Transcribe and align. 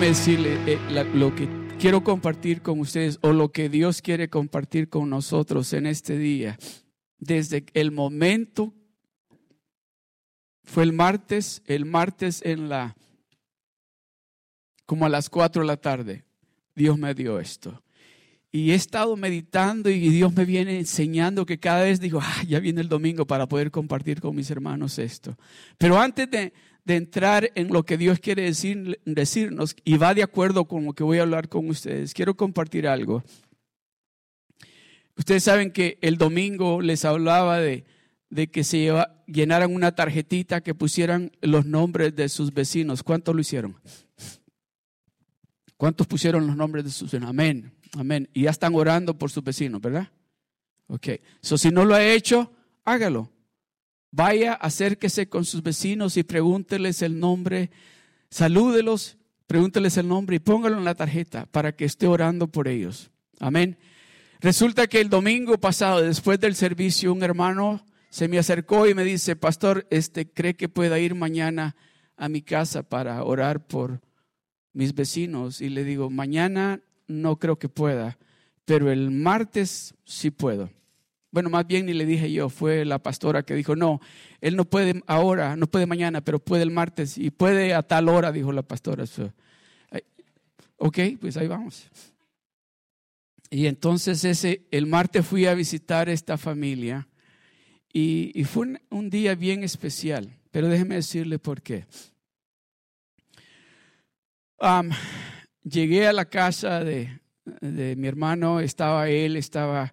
déjeme 0.00 0.16
decirle 0.16 0.58
eh, 0.66 1.04
lo 1.12 1.34
que 1.34 1.46
quiero 1.78 2.02
compartir 2.02 2.62
con 2.62 2.80
ustedes 2.80 3.18
o 3.20 3.34
lo 3.34 3.52
que 3.52 3.68
Dios 3.68 4.00
quiere 4.00 4.30
compartir 4.30 4.88
con 4.88 5.10
nosotros 5.10 5.74
en 5.74 5.84
este 5.84 6.16
día. 6.16 6.58
Desde 7.18 7.66
el 7.74 7.90
momento, 7.90 8.72
fue 10.64 10.84
el 10.84 10.94
martes, 10.94 11.62
el 11.66 11.84
martes 11.84 12.40
en 12.46 12.70
la, 12.70 12.96
como 14.86 15.04
a 15.04 15.10
las 15.10 15.28
cuatro 15.28 15.60
de 15.60 15.66
la 15.68 15.76
tarde, 15.76 16.24
Dios 16.74 16.96
me 16.96 17.12
dio 17.12 17.38
esto. 17.38 17.82
Y 18.50 18.70
he 18.70 18.74
estado 18.74 19.16
meditando 19.16 19.90
y 19.90 20.08
Dios 20.08 20.32
me 20.32 20.46
viene 20.46 20.78
enseñando 20.78 21.44
que 21.44 21.60
cada 21.60 21.82
vez 21.82 22.00
digo, 22.00 22.20
ah, 22.22 22.42
ya 22.48 22.58
viene 22.58 22.80
el 22.80 22.88
domingo 22.88 23.26
para 23.26 23.46
poder 23.46 23.70
compartir 23.70 24.22
con 24.22 24.34
mis 24.34 24.50
hermanos 24.50 24.98
esto. 24.98 25.36
Pero 25.76 26.00
antes 26.00 26.30
de, 26.30 26.54
de 26.84 26.96
entrar 26.96 27.50
en 27.54 27.68
lo 27.68 27.84
que 27.84 27.96
Dios 27.96 28.18
quiere 28.18 28.42
decir, 28.42 29.00
decirnos 29.04 29.76
y 29.84 29.96
va 29.96 30.14
de 30.14 30.22
acuerdo 30.22 30.64
con 30.66 30.84
lo 30.84 30.92
que 30.92 31.04
voy 31.04 31.18
a 31.18 31.22
hablar 31.22 31.48
con 31.48 31.68
ustedes, 31.68 32.14
quiero 32.14 32.36
compartir 32.36 32.86
algo. 32.86 33.22
Ustedes 35.16 35.44
saben 35.44 35.70
que 35.70 35.98
el 36.00 36.16
domingo 36.16 36.80
les 36.80 37.04
hablaba 37.04 37.58
de, 37.58 37.84
de 38.30 38.50
que 38.50 38.64
se 38.64 38.90
llenaran 39.26 39.74
una 39.74 39.94
tarjetita 39.94 40.62
que 40.62 40.74
pusieran 40.74 41.32
los 41.42 41.66
nombres 41.66 42.16
de 42.16 42.28
sus 42.28 42.54
vecinos. 42.54 43.02
¿Cuántos 43.02 43.34
lo 43.34 43.40
hicieron? 43.40 43.76
¿Cuántos 45.76 46.06
pusieron 46.06 46.46
los 46.46 46.56
nombres 46.56 46.84
de 46.84 46.90
sus 46.90 47.10
vecinos? 47.10 47.28
Amén, 47.30 47.72
amén. 47.98 48.28
Y 48.32 48.42
ya 48.42 48.50
están 48.50 48.74
orando 48.74 49.18
por 49.18 49.30
sus 49.30 49.44
vecinos, 49.44 49.80
¿verdad? 49.80 50.10
Ok. 50.86 51.08
So, 51.42 51.58
si 51.58 51.70
no 51.70 51.84
lo 51.84 51.94
ha 51.94 52.04
hecho, 52.04 52.52
hágalo. 52.84 53.30
Vaya, 54.12 54.54
acérquese 54.54 55.28
con 55.28 55.44
sus 55.44 55.62
vecinos 55.62 56.16
y 56.16 56.24
pregúnteles 56.24 57.02
el 57.02 57.20
nombre, 57.20 57.70
salúdelos, 58.28 59.18
pregúnteles 59.46 59.96
el 59.96 60.08
nombre 60.08 60.36
y 60.36 60.40
póngalo 60.40 60.78
en 60.78 60.84
la 60.84 60.94
tarjeta 60.94 61.46
para 61.46 61.72
que 61.72 61.84
esté 61.84 62.06
orando 62.06 62.48
por 62.48 62.66
ellos. 62.66 63.10
Amén. 63.38 63.78
Resulta 64.40 64.86
que 64.86 65.00
el 65.00 65.10
domingo 65.10 65.58
pasado, 65.58 66.02
después 66.02 66.40
del 66.40 66.54
servicio, 66.54 67.12
un 67.12 67.22
hermano 67.22 67.84
se 68.08 68.26
me 68.26 68.38
acercó 68.38 68.88
y 68.88 68.94
me 68.94 69.04
dice, 69.04 69.36
pastor, 69.36 69.86
este, 69.90 70.28
¿cree 70.28 70.54
que 70.54 70.68
pueda 70.68 70.98
ir 70.98 71.14
mañana 71.14 71.76
a 72.16 72.28
mi 72.28 72.42
casa 72.42 72.82
para 72.82 73.22
orar 73.22 73.66
por 73.66 74.00
mis 74.72 74.94
vecinos? 74.94 75.60
Y 75.60 75.68
le 75.68 75.84
digo, 75.84 76.10
mañana 76.10 76.80
no 77.06 77.36
creo 77.36 77.58
que 77.58 77.68
pueda, 77.68 78.18
pero 78.64 78.90
el 78.90 79.10
martes 79.10 79.94
sí 80.04 80.30
puedo. 80.30 80.70
Bueno, 81.32 81.48
más 81.48 81.66
bien 81.66 81.86
ni 81.86 81.94
le 81.94 82.06
dije 82.06 82.32
yo, 82.32 82.48
fue 82.48 82.84
la 82.84 82.98
pastora 82.98 83.44
que 83.44 83.54
dijo, 83.54 83.76
no, 83.76 84.00
él 84.40 84.56
no 84.56 84.64
puede 84.64 85.00
ahora, 85.06 85.56
no 85.56 85.68
puede 85.68 85.86
mañana, 85.86 86.20
pero 86.22 86.40
puede 86.40 86.64
el 86.64 86.72
martes 86.72 87.16
y 87.18 87.30
puede 87.30 87.72
a 87.72 87.82
tal 87.82 88.08
hora, 88.08 88.32
dijo 88.32 88.50
la 88.52 88.62
pastora. 88.62 89.04
ok, 90.76 90.98
pues 91.20 91.36
ahí 91.36 91.46
vamos. 91.46 91.88
Y 93.48 93.66
entonces 93.66 94.24
ese, 94.24 94.66
el 94.70 94.86
martes 94.86 95.24
fui 95.24 95.46
a 95.46 95.54
visitar 95.54 96.08
esta 96.08 96.36
familia 96.36 97.08
y, 97.92 98.44
fue 98.44 98.78
un, 98.90 99.10
día 99.10 99.34
bien 99.34 99.64
especial, 99.64 100.36
pero 100.50 100.68
déjeme 100.68 100.96
decirle 100.96 101.38
por 101.38 101.62
qué. 101.62 101.86
llegué 105.62 106.06
a 106.06 106.12
la 106.12 106.24
casa 106.24 106.82
de, 106.84 107.20
de 107.60 107.96
mi 107.96 108.06
hermano, 108.08 108.60
estaba 108.60 109.08
él, 109.08 109.36
estaba 109.36 109.92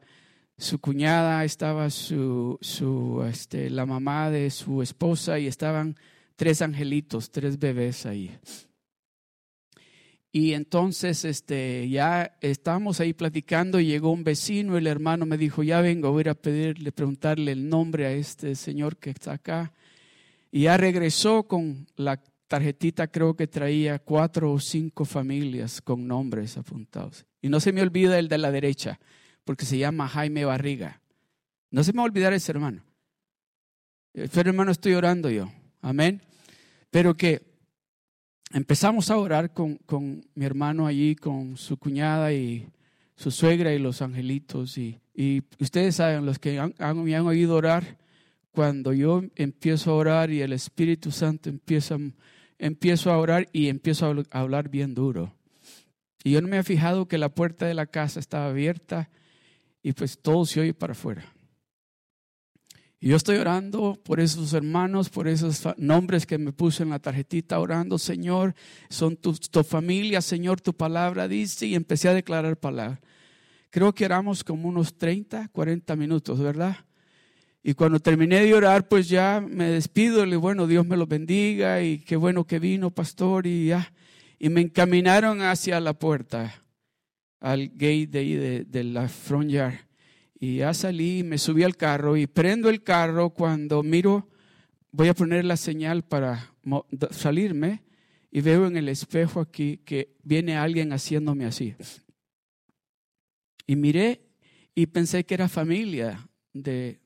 su 0.57 0.79
cuñada, 0.79 1.43
estaba 1.43 1.89
su, 1.89 2.57
su, 2.61 3.23
este, 3.29 3.69
la 3.69 3.85
mamá 3.85 4.31
de 4.31 4.49
su 4.49 4.81
esposa 4.81 5.37
y 5.37 5.47
estaban 5.47 5.95
tres 6.35 6.61
angelitos, 6.61 7.29
tres 7.31 7.59
bebés 7.59 8.05
ahí. 8.05 8.35
Y 10.31 10.53
entonces 10.53 11.25
este, 11.25 11.87
ya 11.89 12.37
estábamos 12.41 12.99
ahí 12.99 13.13
platicando 13.13 13.79
y 13.79 13.85
llegó 13.85 14.11
un 14.11 14.23
vecino, 14.23 14.77
el 14.77 14.87
hermano 14.87 15.25
me 15.25 15.37
dijo, 15.37 15.63
ya 15.63 15.81
vengo, 15.81 16.11
voy 16.11 16.27
a 16.27 16.35
pedirle, 16.35 16.91
preguntarle 16.91 17.51
el 17.51 17.69
nombre 17.69 18.05
a 18.05 18.11
este 18.11 18.55
señor 18.55 18.97
que 18.97 19.11
está 19.11 19.33
acá. 19.33 19.73
Y 20.51 20.63
ya 20.63 20.77
regresó 20.77 21.43
con 21.43 21.87
la 21.95 22.21
tarjetita, 22.47 23.07
creo 23.07 23.35
que 23.35 23.47
traía 23.47 23.99
cuatro 23.99 24.53
o 24.53 24.59
cinco 24.59 25.05
familias 25.05 25.81
con 25.81 26.07
nombres 26.07 26.57
apuntados. 26.57 27.25
Y 27.41 27.49
no 27.49 27.59
se 27.59 27.71
me 27.71 27.81
olvida 27.81 28.17
el 28.17 28.27
de 28.27 28.37
la 28.37 28.51
derecha 28.51 28.99
porque 29.47 29.65
se 29.65 29.77
llama 29.77 30.09
Jaime 30.09 30.43
Barriga. 30.43 31.01
No 31.71 31.81
se 31.81 31.93
me 31.93 31.97
va 31.97 32.03
a 32.03 32.05
olvidar 32.07 32.33
ese 32.33 32.51
hermano. 32.51 32.83
Pero 34.11 34.49
hermano, 34.49 34.71
estoy 34.71 34.93
orando 34.93 35.29
yo. 35.29 35.49
Amén. 35.81 36.21
Pero 36.91 37.15
que 37.15 37.43
empezamos 38.51 39.09
a 39.09 39.17
orar 39.17 39.53
con, 39.53 39.77
con, 39.77 40.25
mi 40.35 40.43
hermano 40.43 40.85
allí, 40.85 41.15
con 41.15 41.55
su 41.55 41.77
cuñada 41.77 42.33
y 42.33 42.67
su 43.15 43.31
suegra 43.31 43.73
y 43.73 43.79
los 43.79 44.01
angelitos. 44.01 44.77
Y, 44.77 44.99
y 45.15 45.41
ustedes 45.59 45.95
saben, 45.95 46.25
los 46.25 46.39
que 46.39 46.61
me 46.95 47.15
han 47.15 47.25
oído 47.25 47.55
orar, 47.55 47.97
cuando 48.51 48.91
yo 48.91 49.23
empiezo 49.35 49.91
a 49.91 49.95
orar 49.95 50.29
y 50.29 50.41
el 50.41 50.51
Espíritu 50.51 51.11
Santo 51.11 51.47
empieza, 51.47 51.97
empiezo 52.59 53.13
a 53.13 53.17
orar 53.17 53.47
y 53.53 53.69
empiezo 53.69 54.07
a 54.07 54.39
hablar 54.39 54.67
bien 54.67 54.93
duro. 54.93 55.33
Y 56.25 56.31
yo 56.31 56.41
no 56.41 56.49
me 56.49 56.57
he 56.57 56.63
fijado 56.63 57.07
que 57.07 57.17
la 57.17 57.29
puerta 57.29 57.65
de 57.65 57.75
la 57.75 57.85
casa 57.85 58.19
estaba 58.19 58.47
abierta 58.47 59.09
y 59.81 59.93
pues 59.93 60.19
todo 60.21 60.45
se 60.45 60.61
oye 60.61 60.73
para 60.73 60.93
afuera. 60.93 61.33
Y 62.99 63.09
yo 63.09 63.15
estoy 63.15 63.37
orando 63.37 63.99
por 64.03 64.19
esos 64.19 64.53
hermanos, 64.53 65.09
por 65.09 65.27
esos 65.27 65.67
nombres 65.77 66.25
que 66.25 66.39
me 66.39 66.51
puse 66.51 66.81
en 66.81 66.89
la 66.89 66.99
tarjetita, 66.99 67.59
orando, 67.59 67.99
Señor, 67.99 68.55
son 68.89 69.15
tu, 69.17 69.33
tu 69.33 69.63
familia, 69.63 70.19
Señor, 70.19 70.61
tu 70.61 70.73
palabra 70.73 71.27
dice, 71.27 71.67
y 71.67 71.75
empecé 71.75 72.09
a 72.09 72.15
declarar 72.15 72.57
palabra. 72.57 72.99
Creo 73.69 73.93
que 73.93 74.05
éramos 74.05 74.43
como 74.43 74.67
unos 74.67 74.97
30, 74.97 75.49
40 75.49 75.95
minutos, 75.95 76.39
¿verdad? 76.39 76.77
Y 77.61 77.73
cuando 77.73 77.99
terminé 77.99 78.43
de 78.43 78.55
orar, 78.55 78.87
pues 78.87 79.09
ya 79.09 79.45
me 79.47 79.65
despido, 79.65 80.25
le 80.25 80.35
bueno, 80.35 80.65
Dios 80.65 80.87
me 80.87 80.97
lo 80.97 81.05
bendiga 81.05 81.83
y 81.83 81.99
qué 81.99 82.15
bueno 82.15 82.47
que 82.47 82.57
vino, 82.57 82.89
pastor, 82.89 83.45
y 83.45 83.67
ya. 83.67 83.93
Y 84.39 84.49
me 84.49 84.61
encaminaron 84.61 85.41
hacia 85.41 85.79
la 85.79 85.93
puerta 85.93 86.63
al 87.39 87.69
gate 87.69 88.07
de 88.07 88.19
ahí 88.19 88.35
de, 88.35 88.83
la 88.83 89.07
front 89.07 89.49
yard. 89.49 89.75
Y 90.39 90.57
ya 90.57 90.73
salí, 90.73 91.23
me 91.23 91.37
subí 91.37 91.63
al 91.63 91.75
carro 91.75 92.15
y 92.15 92.27
prendo 92.27 92.69
el 92.69 92.83
carro 92.83 93.31
cuando 93.31 93.81
miro, 93.83 94.29
voy 94.91 95.07
a 95.07 95.13
poner 95.13 95.45
la 95.45 95.57
señal 95.57 96.03
para 96.03 96.53
salirme 97.11 97.83
y 98.31 98.41
veo 98.41 98.67
en 98.67 98.77
el 98.77 98.89
espejo 98.89 99.39
aquí 99.39 99.77
que 99.77 100.15
viene 100.23 100.55
alguien 100.55 100.91
haciéndome 100.93 101.45
así. 101.45 101.75
Y 103.65 103.75
miré 103.75 104.21
y 104.75 104.85
pensé 104.87 105.25
que 105.25 105.33
era 105.33 105.49
familia 105.49 106.29
de, 106.53 106.99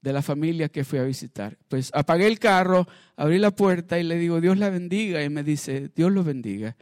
de 0.00 0.12
la 0.12 0.22
familia 0.22 0.68
que 0.68 0.84
fui 0.84 0.98
a 0.98 1.04
visitar. 1.04 1.56
Pues 1.68 1.90
apagué 1.94 2.26
el 2.26 2.38
carro, 2.38 2.86
abrí 3.16 3.38
la 3.38 3.50
puerta 3.50 3.98
y 3.98 4.02
le 4.02 4.16
digo, 4.16 4.40
Dios 4.40 4.58
la 4.58 4.70
bendiga. 4.70 5.22
Y 5.22 5.28
me 5.28 5.44
dice, 5.44 5.90
Dios 5.94 6.10
lo 6.10 6.24
bendiga. 6.24 6.76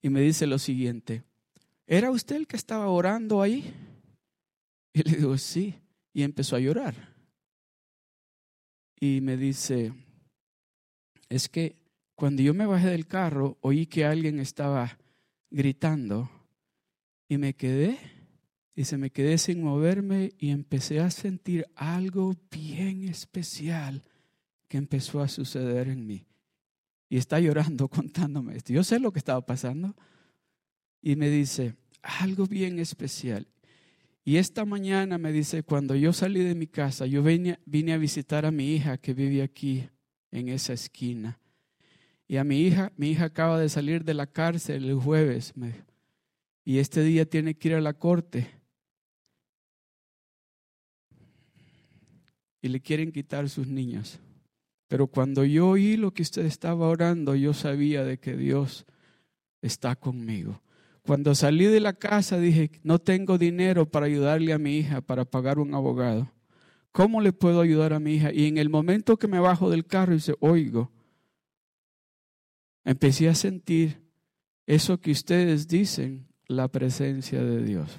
Y 0.00 0.10
me 0.10 0.20
dice 0.20 0.46
lo 0.46 0.58
siguiente, 0.58 1.22
¿Era 1.86 2.10
usted 2.10 2.36
el 2.36 2.46
que 2.46 2.56
estaba 2.56 2.88
orando 2.88 3.42
ahí? 3.42 3.74
Y 4.92 5.02
le 5.02 5.16
digo, 5.16 5.36
sí. 5.38 5.74
Y 6.12 6.22
empezó 6.22 6.56
a 6.56 6.60
llorar. 6.60 6.94
Y 9.00 9.20
me 9.20 9.36
dice, 9.36 9.92
es 11.28 11.48
que 11.48 11.76
cuando 12.14 12.42
yo 12.42 12.54
me 12.54 12.66
bajé 12.66 12.88
del 12.90 13.06
carro, 13.06 13.58
oí 13.62 13.86
que 13.86 14.04
alguien 14.04 14.38
estaba 14.38 14.98
gritando 15.50 16.30
y 17.28 17.38
me 17.38 17.54
quedé, 17.54 17.98
y 18.74 18.84
se 18.84 18.96
me 18.96 19.10
quedé 19.10 19.38
sin 19.38 19.62
moverme 19.62 20.32
y 20.38 20.50
empecé 20.50 21.00
a 21.00 21.10
sentir 21.10 21.66
algo 21.74 22.34
bien 22.50 23.04
especial 23.04 24.02
que 24.68 24.78
empezó 24.78 25.20
a 25.20 25.28
suceder 25.28 25.88
en 25.88 26.06
mí. 26.06 26.26
Y 27.08 27.18
está 27.18 27.38
llorando 27.40 27.88
contándome 27.90 28.56
esto. 28.56 28.72
Yo 28.72 28.84
sé 28.84 28.98
lo 28.98 29.12
que 29.12 29.18
estaba 29.18 29.44
pasando. 29.44 29.94
Y 31.02 31.16
me 31.16 31.28
dice, 31.28 31.74
algo 32.00 32.46
bien 32.46 32.78
especial. 32.78 33.46
Y 34.24 34.36
esta 34.36 34.64
mañana 34.64 35.18
me 35.18 35.32
dice, 35.32 35.64
cuando 35.64 35.96
yo 35.96 36.12
salí 36.12 36.44
de 36.44 36.54
mi 36.54 36.68
casa, 36.68 37.06
yo 37.06 37.22
vine, 37.22 37.58
vine 37.66 37.92
a 37.92 37.98
visitar 37.98 38.46
a 38.46 38.52
mi 38.52 38.74
hija 38.74 38.96
que 38.96 39.14
vive 39.14 39.42
aquí 39.42 39.88
en 40.30 40.48
esa 40.48 40.72
esquina. 40.72 41.40
Y 42.28 42.36
a 42.36 42.44
mi 42.44 42.60
hija, 42.60 42.92
mi 42.96 43.10
hija 43.10 43.24
acaba 43.24 43.58
de 43.58 43.68
salir 43.68 44.04
de 44.04 44.14
la 44.14 44.26
cárcel 44.26 44.88
el 44.88 44.96
jueves. 44.96 45.52
y 46.64 46.78
este 46.78 47.02
día 47.02 47.28
tiene 47.28 47.54
que 47.54 47.68
ir 47.68 47.74
a 47.74 47.80
la 47.80 47.94
corte. 47.94 48.48
Y 52.62 52.68
le 52.68 52.80
quieren 52.80 53.10
quitar 53.10 53.48
sus 53.48 53.66
niños. 53.66 54.20
Pero 54.86 55.08
cuando 55.08 55.44
yo 55.44 55.70
oí 55.70 55.96
lo 55.96 56.14
que 56.14 56.22
usted 56.22 56.44
estaba 56.44 56.86
orando, 56.86 57.34
yo 57.34 57.54
sabía 57.54 58.04
de 58.04 58.18
que 58.18 58.36
Dios 58.36 58.86
está 59.62 59.96
conmigo. 59.96 60.62
Cuando 61.04 61.34
salí 61.34 61.66
de 61.66 61.80
la 61.80 61.94
casa 61.94 62.38
dije, 62.38 62.70
no 62.84 63.00
tengo 63.00 63.36
dinero 63.36 63.90
para 63.90 64.06
ayudarle 64.06 64.52
a 64.52 64.58
mi 64.58 64.76
hija 64.76 65.00
para 65.00 65.24
pagar 65.24 65.58
un 65.58 65.74
abogado. 65.74 66.30
¿Cómo 66.92 67.20
le 67.20 67.32
puedo 67.32 67.60
ayudar 67.60 67.92
a 67.92 68.00
mi 68.00 68.14
hija? 68.14 68.32
Y 68.32 68.46
en 68.46 68.58
el 68.58 68.68
momento 68.68 69.16
que 69.16 69.26
me 69.26 69.40
bajo 69.40 69.70
del 69.70 69.86
carro 69.86 70.14
y 70.14 70.20
se 70.20 70.34
oigo, 70.40 70.92
empecé 72.84 73.28
a 73.28 73.34
sentir 73.34 74.02
eso 74.66 75.00
que 75.00 75.10
ustedes 75.10 75.66
dicen, 75.66 76.28
la 76.46 76.68
presencia 76.68 77.42
de 77.42 77.64
Dios. 77.64 77.98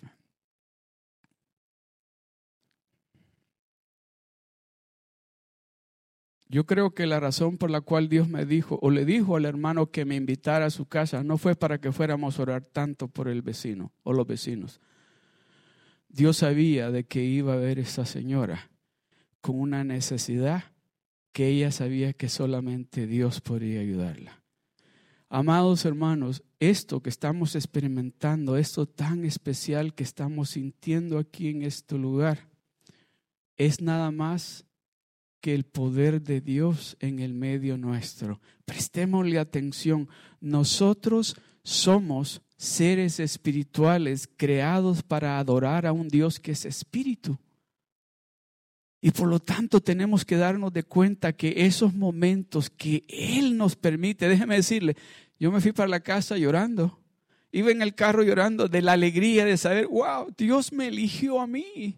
Yo 6.53 6.67
creo 6.67 6.93
que 6.93 7.07
la 7.07 7.19
razón 7.19 7.57
por 7.57 7.71
la 7.71 7.81
cual 7.81 8.09
Dios 8.09 8.29
me 8.29 8.45
dijo 8.45 8.77
o 8.83 8.91
le 8.91 9.05
dijo 9.05 9.35
al 9.35 9.45
hermano 9.45 9.89
que 9.89 10.05
me 10.05 10.15
invitara 10.15 10.67
a 10.67 10.69
su 10.69 10.85
casa 10.85 11.23
no 11.23 11.39
fue 11.39 11.55
para 11.55 11.81
que 11.81 11.91
fuéramos 11.91 12.37
a 12.37 12.43
orar 12.43 12.61
tanto 12.61 13.07
por 13.07 13.27
el 13.27 13.41
vecino 13.41 13.91
o 14.03 14.13
los 14.13 14.27
vecinos. 14.27 14.79
Dios 16.09 16.37
sabía 16.37 16.91
de 16.91 17.05
que 17.05 17.23
iba 17.23 17.53
a 17.53 17.57
ver 17.57 17.79
esa 17.79 18.05
señora 18.05 18.69
con 19.41 19.59
una 19.59 19.83
necesidad 19.83 20.65
que 21.31 21.47
ella 21.47 21.71
sabía 21.71 22.13
que 22.13 22.29
solamente 22.29 23.07
Dios 23.07 23.41
podría 23.41 23.81
ayudarla. 23.81 24.43
Amados 25.29 25.85
hermanos, 25.85 26.43
esto 26.59 27.01
que 27.01 27.09
estamos 27.09 27.55
experimentando, 27.55 28.57
esto 28.57 28.85
tan 28.85 29.25
especial 29.25 29.95
que 29.95 30.03
estamos 30.03 30.51
sintiendo 30.51 31.17
aquí 31.17 31.47
en 31.47 31.63
este 31.63 31.97
lugar, 31.97 32.47
es 33.57 33.81
nada 33.81 34.11
más 34.11 34.67
que 35.43 35.53
el 35.53 35.65
poder 35.65 36.21
de 36.21 36.39
Dios 36.39 36.95
en 37.01 37.19
el 37.19 37.33
medio 37.33 37.77
nuestro. 37.77 38.39
Prestémosle 38.63 39.39
atención. 39.39 40.07
Nosotros 40.39 41.35
somos 41.65 42.41
seres 42.55 43.19
espirituales 43.19 44.29
creados 44.37 45.03
para 45.03 45.37
adorar 45.37 45.85
a 45.85 45.91
un 45.91 46.07
Dios 46.07 46.39
que 46.39 46.53
es 46.53 46.63
espíritu. 46.63 47.37
Y 49.01 49.11
por 49.11 49.27
lo 49.27 49.41
tanto 49.41 49.81
tenemos 49.81 50.23
que 50.23 50.37
darnos 50.37 50.71
de 50.71 50.83
cuenta 50.83 51.33
que 51.33 51.65
esos 51.65 51.93
momentos 51.93 52.69
que 52.69 53.03
Él 53.09 53.57
nos 53.57 53.75
permite, 53.75 54.29
déjeme 54.29 54.55
decirle, 54.55 54.95
yo 55.37 55.51
me 55.51 55.59
fui 55.59 55.73
para 55.73 55.89
la 55.89 55.99
casa 55.99 56.37
llorando, 56.37 57.01
iba 57.51 57.69
en 57.69 57.81
el 57.81 57.95
carro 57.95 58.23
llorando 58.23 58.69
de 58.69 58.81
la 58.81 58.93
alegría 58.93 59.43
de 59.43 59.57
saber, 59.57 59.87
wow, 59.87 60.33
Dios 60.37 60.71
me 60.71 60.87
eligió 60.87 61.41
a 61.41 61.47
mí 61.47 61.97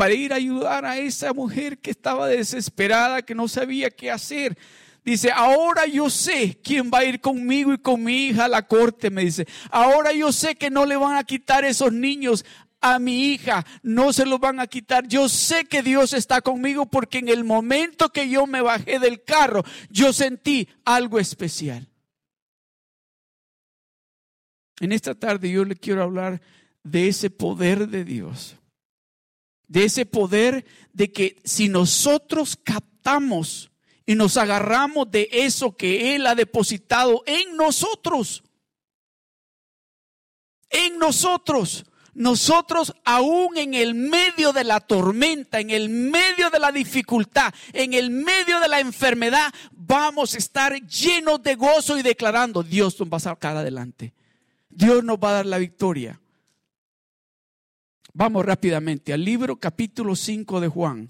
para 0.00 0.14
ir 0.14 0.32
a 0.32 0.36
ayudar 0.36 0.86
a 0.86 0.96
esa 0.96 1.34
mujer 1.34 1.76
que 1.76 1.90
estaba 1.90 2.26
desesperada, 2.26 3.20
que 3.20 3.34
no 3.34 3.48
sabía 3.48 3.90
qué 3.90 4.10
hacer. 4.10 4.56
Dice, 5.04 5.30
ahora 5.30 5.84
yo 5.84 6.08
sé 6.08 6.58
quién 6.64 6.90
va 6.90 7.00
a 7.00 7.04
ir 7.04 7.20
conmigo 7.20 7.74
y 7.74 7.76
con 7.76 8.02
mi 8.02 8.28
hija 8.28 8.46
a 8.46 8.48
la 8.48 8.66
corte, 8.66 9.10
me 9.10 9.26
dice. 9.26 9.46
Ahora 9.70 10.14
yo 10.14 10.32
sé 10.32 10.54
que 10.54 10.70
no 10.70 10.86
le 10.86 10.96
van 10.96 11.18
a 11.18 11.24
quitar 11.24 11.66
esos 11.66 11.92
niños 11.92 12.46
a 12.80 12.98
mi 12.98 13.26
hija, 13.26 13.66
no 13.82 14.14
se 14.14 14.24
los 14.24 14.40
van 14.40 14.58
a 14.58 14.66
quitar. 14.66 15.06
Yo 15.06 15.28
sé 15.28 15.66
que 15.66 15.82
Dios 15.82 16.14
está 16.14 16.40
conmigo 16.40 16.86
porque 16.86 17.18
en 17.18 17.28
el 17.28 17.44
momento 17.44 18.08
que 18.08 18.26
yo 18.30 18.46
me 18.46 18.62
bajé 18.62 19.00
del 19.00 19.22
carro, 19.22 19.64
yo 19.90 20.14
sentí 20.14 20.66
algo 20.86 21.18
especial. 21.18 21.86
En 24.80 24.92
esta 24.92 25.14
tarde 25.14 25.50
yo 25.50 25.62
le 25.62 25.76
quiero 25.76 26.02
hablar 26.02 26.40
de 26.82 27.08
ese 27.08 27.28
poder 27.28 27.86
de 27.86 28.02
Dios. 28.02 28.56
De 29.70 29.84
ese 29.84 30.04
poder 30.04 30.66
de 30.92 31.12
que 31.12 31.36
si 31.44 31.68
nosotros 31.68 32.58
captamos 32.62 33.70
y 34.04 34.16
nos 34.16 34.36
agarramos 34.36 35.10
de 35.10 35.28
eso 35.30 35.76
que 35.76 36.16
Él 36.16 36.26
ha 36.26 36.34
depositado 36.34 37.22
en 37.24 37.56
nosotros, 37.56 38.42
en 40.70 40.98
nosotros, 40.98 41.86
nosotros 42.14 42.92
aún 43.04 43.56
en 43.56 43.74
el 43.74 43.94
medio 43.94 44.52
de 44.52 44.64
la 44.64 44.80
tormenta, 44.80 45.60
en 45.60 45.70
el 45.70 45.88
medio 45.88 46.50
de 46.50 46.58
la 46.58 46.72
dificultad, 46.72 47.54
en 47.72 47.94
el 47.94 48.10
medio 48.10 48.58
de 48.58 48.68
la 48.68 48.80
enfermedad, 48.80 49.54
vamos 49.70 50.34
a 50.34 50.38
estar 50.38 50.74
llenos 50.86 51.42
de 51.42 51.54
gozo 51.54 51.96
y 51.96 52.02
declarando, 52.02 52.62
Dios 52.62 52.98
nos 52.98 53.08
va 53.08 53.18
a 53.18 53.20
sacar 53.20 53.56
adelante. 53.56 54.12
Dios 54.68 55.04
nos 55.04 55.18
va 55.18 55.30
a 55.30 55.34
dar 55.34 55.46
la 55.46 55.58
victoria. 55.58 56.19
Vamos 58.12 58.44
rápidamente 58.44 59.12
al 59.12 59.24
libro 59.24 59.56
capítulo 59.56 60.16
5 60.16 60.60
de 60.60 60.68
Juan. 60.68 61.08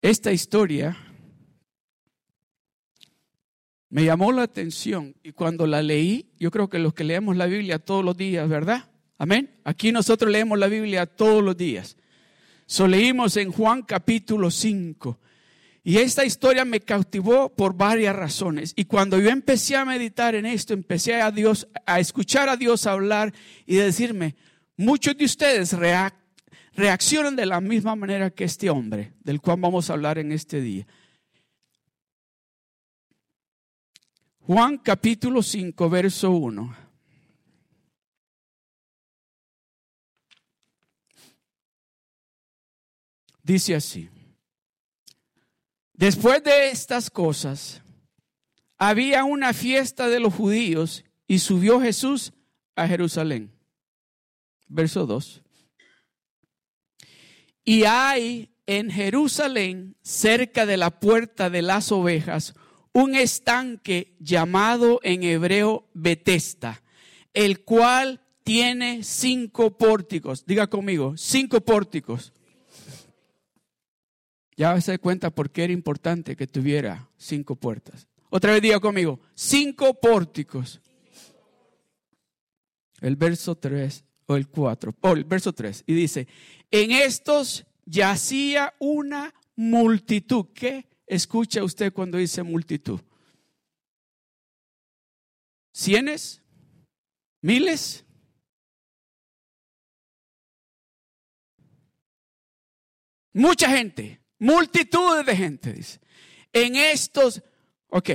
Esta 0.00 0.30
historia 0.30 0.96
me 3.88 4.04
llamó 4.04 4.30
la 4.30 4.42
atención 4.42 5.16
y 5.24 5.32
cuando 5.32 5.66
la 5.66 5.82
leí, 5.82 6.30
yo 6.38 6.52
creo 6.52 6.68
que 6.68 6.78
los 6.78 6.94
que 6.94 7.02
leemos 7.02 7.36
la 7.36 7.46
Biblia 7.46 7.80
todos 7.80 8.04
los 8.04 8.16
días, 8.16 8.48
¿verdad? 8.48 8.88
Amén. 9.18 9.58
Aquí 9.64 9.90
nosotros 9.90 10.30
leemos 10.30 10.60
la 10.60 10.68
Biblia 10.68 11.06
todos 11.06 11.42
los 11.42 11.56
días. 11.56 11.96
So 12.66 12.86
leímos 12.86 13.36
en 13.36 13.50
Juan 13.50 13.82
capítulo 13.82 14.52
5. 14.52 15.18
Y 15.88 15.98
esta 15.98 16.24
historia 16.24 16.64
me 16.64 16.80
cautivó 16.80 17.48
por 17.48 17.72
varias 17.72 18.16
razones. 18.16 18.72
Y 18.74 18.86
cuando 18.86 19.20
yo 19.20 19.30
empecé 19.30 19.76
a 19.76 19.84
meditar 19.84 20.34
en 20.34 20.44
esto, 20.44 20.74
empecé 20.74 21.22
a 21.22 21.30
Dios, 21.30 21.68
a 21.86 22.00
escuchar 22.00 22.48
a 22.48 22.56
Dios 22.56 22.88
hablar 22.88 23.32
y 23.66 23.76
decirme, 23.76 24.34
muchos 24.76 25.16
de 25.16 25.24
ustedes 25.24 25.76
reaccionan 26.72 27.36
de 27.36 27.46
la 27.46 27.60
misma 27.60 27.94
manera 27.94 28.30
que 28.30 28.42
este 28.42 28.68
hombre, 28.68 29.12
del 29.22 29.40
cual 29.40 29.60
vamos 29.60 29.88
a 29.88 29.92
hablar 29.92 30.18
en 30.18 30.32
este 30.32 30.60
día. 30.60 30.88
Juan 34.40 34.78
capítulo 34.78 35.40
5, 35.40 35.88
verso 35.88 36.32
1. 36.32 36.76
Dice 43.44 43.76
así. 43.76 44.10
Después 45.96 46.42
de 46.44 46.68
estas 46.68 47.10
cosas, 47.10 47.82
había 48.76 49.24
una 49.24 49.54
fiesta 49.54 50.08
de 50.08 50.20
los 50.20 50.34
judíos 50.34 51.04
y 51.26 51.38
subió 51.38 51.80
Jesús 51.80 52.34
a 52.74 52.86
Jerusalén. 52.86 53.50
Verso 54.68 55.06
2. 55.06 55.42
Y 57.64 57.84
hay 57.84 58.50
en 58.66 58.90
Jerusalén, 58.90 59.96
cerca 60.02 60.66
de 60.66 60.76
la 60.76 61.00
puerta 61.00 61.50
de 61.50 61.62
las 61.62 61.90
ovejas, 61.90 62.54
un 62.92 63.14
estanque 63.14 64.16
llamado 64.18 65.00
en 65.02 65.22
hebreo 65.22 65.88
Betesta, 65.94 66.82
el 67.32 67.64
cual 67.64 68.20
tiene 68.44 69.02
cinco 69.02 69.76
pórticos. 69.78 70.44
Diga 70.46 70.66
conmigo, 70.66 71.14
cinco 71.16 71.60
pórticos. 71.60 72.32
Ya 74.56 74.80
se 74.80 74.98
cuenta 74.98 75.30
por 75.30 75.50
qué 75.50 75.64
era 75.64 75.72
importante 75.72 76.36
que 76.36 76.46
tuviera 76.46 77.08
cinco 77.16 77.56
puertas. 77.56 78.08
Otra 78.30 78.52
vez 78.52 78.62
diga 78.62 78.80
conmigo, 78.80 79.20
cinco 79.34 79.94
pórticos. 79.94 80.80
El 83.00 83.16
verso 83.16 83.54
3 83.56 84.04
o 84.26 84.36
el 84.36 84.48
4, 84.48 84.94
o 85.00 85.12
el 85.12 85.24
verso 85.24 85.52
3, 85.52 85.84
y 85.86 85.94
dice, 85.94 86.26
en 86.70 86.90
estos 86.90 87.66
yacía 87.84 88.74
una 88.78 89.34
multitud. 89.54 90.46
¿Qué? 90.54 90.86
escucha 91.06 91.62
usted 91.62 91.92
cuando 91.92 92.18
dice 92.18 92.42
multitud? 92.42 93.00
¿Cienes? 95.72 96.42
¿Miles? 97.42 98.04
Mucha 103.32 103.68
gente, 103.68 104.20
multitudes 104.38 105.24
de 105.26 105.36
gente, 105.36 105.72
dice. 105.72 106.00
En 106.52 106.76
estos, 106.76 107.42
ok, 107.88 108.10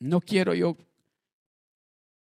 no 0.00 0.20
quiero 0.20 0.54
yo 0.54 0.76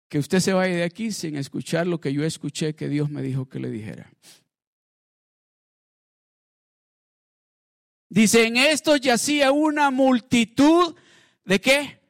que 0.08 0.18
usted 0.18 0.40
se 0.40 0.52
vaya 0.52 0.76
de 0.76 0.84
aquí 0.84 1.10
sin 1.10 1.36
escuchar 1.36 1.86
lo 1.86 2.00
que 2.00 2.12
yo 2.12 2.24
escuché 2.24 2.74
que 2.74 2.88
Dios 2.88 3.10
me 3.10 3.22
dijo 3.22 3.48
que 3.48 3.58
le 3.58 3.70
dijera. 3.70 4.12
Dice, 8.08 8.46
en 8.46 8.56
esto 8.56 8.94
yacía 8.96 9.50
una 9.50 9.90
multitud 9.90 10.94
de 11.44 11.60
qué? 11.60 12.00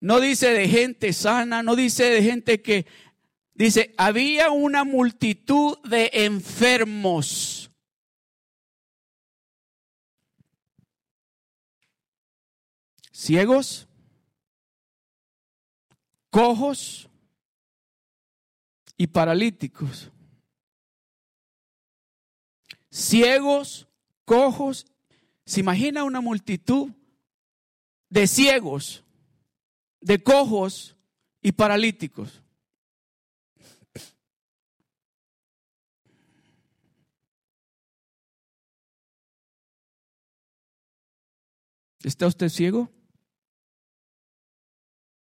No 0.00 0.20
dice 0.20 0.50
de 0.50 0.68
gente 0.68 1.12
sana, 1.12 1.62
no 1.62 1.74
dice 1.76 2.04
de 2.04 2.22
gente 2.22 2.60
que... 2.60 2.86
Dice, 3.58 3.94
había 3.98 4.50
una 4.50 4.84
multitud 4.84 5.78
de 5.86 6.10
enfermos. 6.14 7.70
Ciegos, 13.12 13.86
cojos 16.30 17.10
y 18.96 19.08
paralíticos 19.08 20.10
ciegos, 22.98 23.88
cojos. 24.24 24.86
¿Se 25.44 25.60
imagina 25.60 26.04
una 26.04 26.20
multitud 26.20 26.90
de 28.10 28.26
ciegos, 28.26 29.04
de 30.00 30.22
cojos 30.22 30.96
y 31.40 31.52
paralíticos? 31.52 32.42
¿Está 42.08 42.26
usted 42.26 42.48
ciego? 42.48 42.90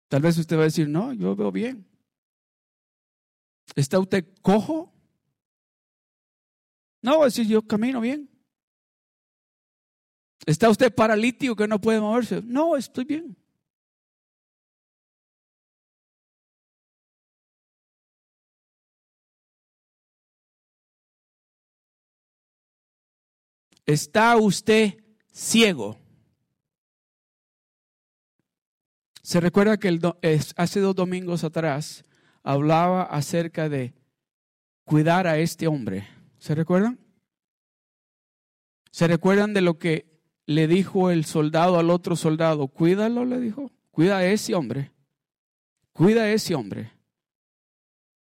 Tal 0.08 0.22
vez 0.22 0.38
usted 0.38 0.56
va 0.56 0.60
a 0.60 0.70
decir, 0.70 0.88
no, 0.88 1.12
yo 1.12 1.34
veo 1.34 1.50
bien. 1.50 1.84
¿Está 3.74 3.98
usted 3.98 4.24
cojo? 4.40 4.94
No, 7.02 7.18
va 7.18 7.22
a 7.22 7.24
decir, 7.24 7.44
yo 7.48 7.60
camino 7.60 8.00
bien. 8.00 8.30
¿Está 10.46 10.70
usted 10.70 10.94
paralítico 10.94 11.56
que 11.56 11.66
no 11.66 11.80
puede 11.80 11.98
moverse? 11.98 12.40
No, 12.42 12.76
estoy 12.76 13.04
bien. 13.04 13.36
¿Está 23.84 24.36
usted 24.36 25.02
ciego? 25.32 26.05
Se 29.26 29.40
recuerda 29.40 29.76
que 29.76 29.98
hace 30.54 30.78
dos 30.78 30.94
domingos 30.94 31.42
atrás 31.42 32.04
hablaba 32.44 33.02
acerca 33.02 33.68
de 33.68 33.92
cuidar 34.84 35.26
a 35.26 35.36
este 35.38 35.66
hombre. 35.66 36.06
¿Se 36.38 36.54
recuerdan? 36.54 37.00
¿Se 38.92 39.08
recuerdan 39.08 39.52
de 39.52 39.62
lo 39.62 39.80
que 39.80 40.06
le 40.46 40.68
dijo 40.68 41.10
el 41.10 41.24
soldado 41.24 41.76
al 41.80 41.90
otro 41.90 42.14
soldado? 42.14 42.68
Cuídalo, 42.68 43.24
le 43.24 43.40
dijo. 43.40 43.72
Cuida 43.90 44.18
a 44.18 44.24
ese 44.24 44.54
hombre. 44.54 44.92
Cuida 45.92 46.22
a 46.22 46.30
ese 46.30 46.54
hombre. 46.54 46.92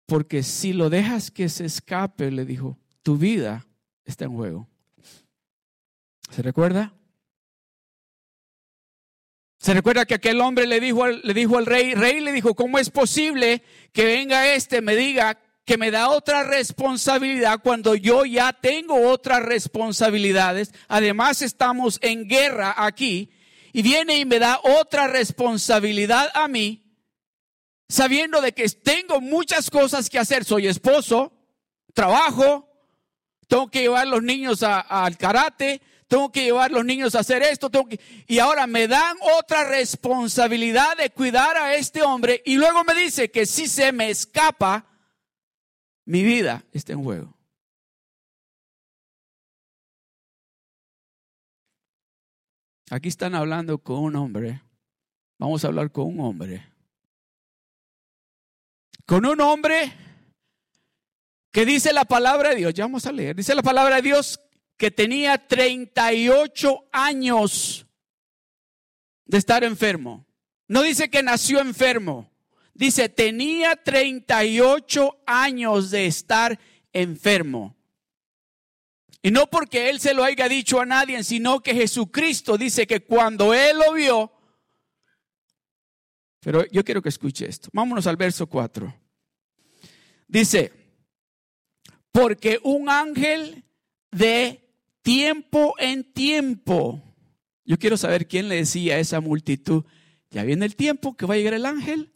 Porque 0.07 0.45
si 0.45 0.73
lo 0.73 0.89
dejas 0.89 1.33
que 1.33 1.49
se 1.49 1.65
escape, 1.65 2.31
le 2.31 2.45
dijo, 2.45 2.79
tu 3.03 3.19
vida 3.19 3.67
está 4.05 4.27
en 4.27 4.35
juego. 4.37 4.69
¿Se 6.31 6.43
recuerda? 6.43 6.95
Se 9.63 9.75
recuerda 9.75 10.07
que 10.07 10.15
aquel 10.15 10.41
hombre 10.41 10.67
le 10.67 10.81
dijo, 10.81 11.05
al, 11.05 11.21
le 11.23 11.35
dijo 11.35 11.57
al 11.57 11.67
rey, 11.67 11.95
rey 11.95 12.19
le 12.19 12.33
dijo, 12.33 12.57
¿cómo 12.57 12.81
es 12.81 12.91
posible 12.91 13.63
que 13.93 14.05
venga 14.05 14.55
este, 14.55 14.81
me 14.81 14.97
diga 14.97 15.39
que 15.65 15.79
me 15.79 15.93
da 15.93 16.09
otra 16.09 16.43
responsabilidad 16.43 17.61
cuando 17.63 17.95
yo 17.95 18.25
ya 18.25 18.53
tengo 18.53 19.09
otras 19.09 19.41
responsabilidades? 19.41 20.75
Además 20.89 21.43
estamos 21.43 22.01
en 22.03 22.27
guerra 22.27 22.75
aquí 22.77 23.31
y 23.73 23.83
viene 23.83 24.17
y 24.17 24.25
me 24.25 24.41
da 24.41 24.59
otra 24.65 25.07
responsabilidad 25.07 26.33
a 26.35 26.49
mí, 26.49 26.83
sabiendo 27.89 28.41
de 28.41 28.51
que 28.55 28.69
tengo 28.69 29.21
muchas 29.21 29.71
cosas 29.71 30.11
que 30.11 30.19
hacer. 30.19 30.45
Soy 30.45 30.67
esposo, 30.67 31.33
trabajo, 31.95 32.69
tengo 33.47 33.71
que 33.71 33.83
llevar 33.83 34.09
a 34.09 34.11
los 34.11 34.25
niños 34.25 34.65
al 34.65 35.17
karate, 35.19 35.81
tengo 36.13 36.31
que 36.31 36.45
llevar 36.45 36.71
a 36.71 36.75
los 36.75 36.85
niños 36.85 37.15
a 37.15 37.21
hacer 37.21 37.43
esto, 37.43 37.71
y 38.27 38.39
ahora 38.39 38.67
me 38.67 38.87
dan 38.87 39.17
otra 39.39 39.65
responsabilidad 39.65 40.95
de 40.99 41.09
cuidar 41.09 41.57
a 41.57 41.75
este 41.75 42.03
hombre 42.03 42.43
y 42.45 42.57
luego 42.57 42.85
me 42.85 42.93
dice 42.93 43.31
que 43.31 43.47
si 43.47 43.67
se 43.67 43.93
me 43.93 44.11
escapa, 44.11 44.85
mi 46.05 46.23
vida 46.23 46.67
está 46.71 46.93
en 46.93 47.03
juego. 47.03 47.35
Aquí 52.91 53.09
están 53.09 53.35
hablando 53.35 53.79
con 53.79 54.01
un 54.01 54.15
hombre. 54.17 54.61
Vamos 55.39 55.65
a 55.65 55.69
hablar 55.69 55.91
con 55.93 56.09
un 56.09 56.21
hombre. 56.21 56.69
Con 59.07 59.25
un 59.25 59.41
hombre 59.41 59.91
que 61.51 61.65
dice 61.65 61.91
la 61.95 62.05
palabra 62.05 62.51
de 62.51 62.57
Dios. 62.57 62.75
Ya 62.75 62.85
vamos 62.85 63.07
a 63.07 63.13
leer. 63.13 63.35
Dice 63.35 63.55
la 63.55 63.63
palabra 63.63 63.97
de 63.97 64.03
Dios 64.03 64.39
que 64.83 64.91
tenía 64.91 65.39
38 65.39 66.89
años 66.91 67.87
de 69.25 69.39
estar 69.39 69.63
enfermo. 69.63 70.27
No 70.67 70.83
dice 70.83 71.09
que 71.09 71.23
nació 71.23 71.61
enfermo. 71.61 72.33
Dice, 72.75 73.09
tenía 73.09 73.77
38 73.77 75.23
años 75.25 75.93
de 75.93 76.07
estar 76.07 76.59
enfermo. 76.93 77.77
Y 79.23 79.31
no 79.31 79.49
porque 79.49 79.89
él 79.89 80.01
se 80.01 80.15
lo 80.15 80.25
haya 80.25 80.49
dicho 80.49 80.81
a 80.81 80.85
nadie, 80.85 81.23
sino 81.23 81.61
que 81.61 81.75
Jesucristo 81.75 82.59
dice 82.59 82.85
que 82.85 83.05
cuando 83.05 83.55
él 83.55 83.79
lo 83.79 83.93
vio, 83.93 84.33
pero 86.41 86.67
yo 86.73 86.85
quiero 86.85 87.01
que 87.01 87.11
escuche 87.11 87.47
esto. 87.47 87.69
Vámonos 87.73 88.09
al 88.09 88.17
verso 88.17 88.49
4. 88.49 88.93
Dice, 90.27 90.73
porque 92.11 92.59
un 92.65 92.89
ángel 92.89 93.65
de 94.11 94.62
tiempo 95.03 95.75
en 95.79 96.05
tiempo. 96.05 97.03
Yo 97.65 97.79
quiero 97.79 97.97
saber 97.97 98.27
quién 98.27 98.49
le 98.49 98.57
decía 98.57 98.95
a 98.95 98.99
esa 98.99 99.21
multitud, 99.21 99.85
ya 100.31 100.45
viene 100.45 100.65
el 100.65 100.77
tiempo 100.77 101.17
que 101.17 101.27
va 101.27 101.35
a 101.35 101.37
llegar 101.37 101.55
el 101.55 101.67
ángel 101.67 102.13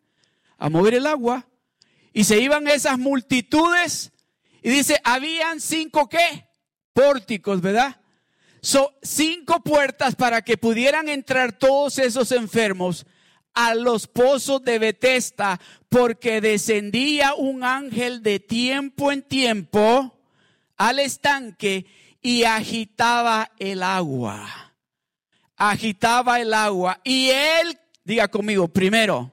a 0.56 0.70
mover 0.70 0.94
el 0.94 1.06
agua. 1.06 1.46
Y 2.12 2.24
se 2.24 2.40
iban 2.40 2.66
esas 2.66 2.98
multitudes 2.98 4.12
y 4.62 4.70
dice, 4.70 5.00
habían 5.04 5.60
cinco 5.60 6.08
qué? 6.08 6.48
Pórticos, 6.92 7.60
¿verdad? 7.60 8.00
Son 8.62 8.86
cinco 9.02 9.62
puertas 9.62 10.16
para 10.16 10.42
que 10.42 10.56
pudieran 10.56 11.08
entrar 11.08 11.52
todos 11.52 11.98
esos 11.98 12.32
enfermos 12.32 13.06
a 13.52 13.74
los 13.74 14.06
pozos 14.06 14.62
de 14.62 14.78
Betesda, 14.78 15.60
porque 15.88 16.40
descendía 16.40 17.34
un 17.34 17.64
ángel 17.64 18.22
de 18.22 18.40
tiempo 18.40 19.12
en 19.12 19.22
tiempo 19.22 20.18
al 20.76 20.98
estanque 20.98 21.86
y 22.26 22.42
agitaba 22.42 23.52
el 23.56 23.84
agua. 23.84 24.74
Agitaba 25.56 26.40
el 26.40 26.54
agua. 26.54 27.00
Y 27.04 27.30
él, 27.30 27.78
diga 28.02 28.26
conmigo, 28.26 28.66
primero. 28.66 29.30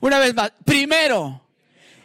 Una 0.00 0.18
vez 0.18 0.34
más, 0.34 0.54
primero. 0.64 1.46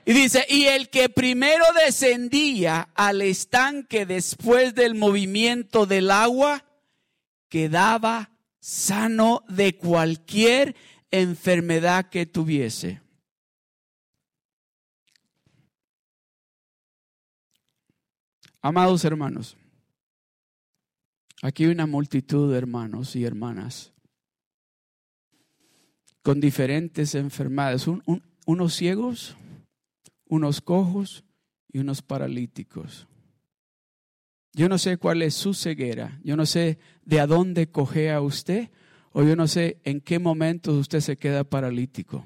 Y 0.04 0.12
dice, 0.12 0.46
y 0.50 0.66
el 0.66 0.90
que 0.90 1.08
primero 1.08 1.64
descendía 1.86 2.90
al 2.96 3.22
estanque 3.22 4.06
después 4.06 4.76
del 4.76 4.94
movimiento 4.94 5.86
del 5.86 6.12
agua, 6.12 6.66
quedaba 7.48 8.32
sano 8.60 9.46
de 9.48 9.78
cualquier 9.78 10.76
enfermedad 11.12 12.10
que 12.10 12.26
tuviese. 12.26 13.00
Amados 18.68 19.06
hermanos, 19.06 19.56
aquí 21.44 21.66
hay 21.66 21.70
una 21.70 21.86
multitud 21.86 22.52
de 22.52 22.58
hermanos 22.58 23.16
y 23.16 23.24
hermanas 23.24 23.94
con 26.24 26.42
diferentes 26.42 27.14
enfermedades, 27.14 27.86
unos 28.48 28.74
ciegos, 28.74 29.38
unos 30.28 30.62
cojos 30.62 31.24
y 31.72 31.78
unos 31.78 32.02
paralíticos. 32.02 33.06
Yo 34.54 34.68
no 34.68 34.80
sé 34.80 34.98
cuál 34.98 35.22
es 35.22 35.36
su 35.36 35.54
ceguera, 35.54 36.20
yo 36.24 36.36
no 36.36 36.48
sé 36.48 36.80
de 37.04 37.20
a 37.20 37.28
dónde 37.28 37.70
cojea 37.70 38.20
usted 38.20 38.72
o 39.12 39.22
yo 39.22 39.36
no 39.36 39.48
sé 39.48 39.80
en 39.84 40.02
qué 40.02 40.18
momento 40.18 40.74
usted 40.74 41.02
se 41.02 41.18
queda 41.20 41.44
paralítico. 41.44 42.26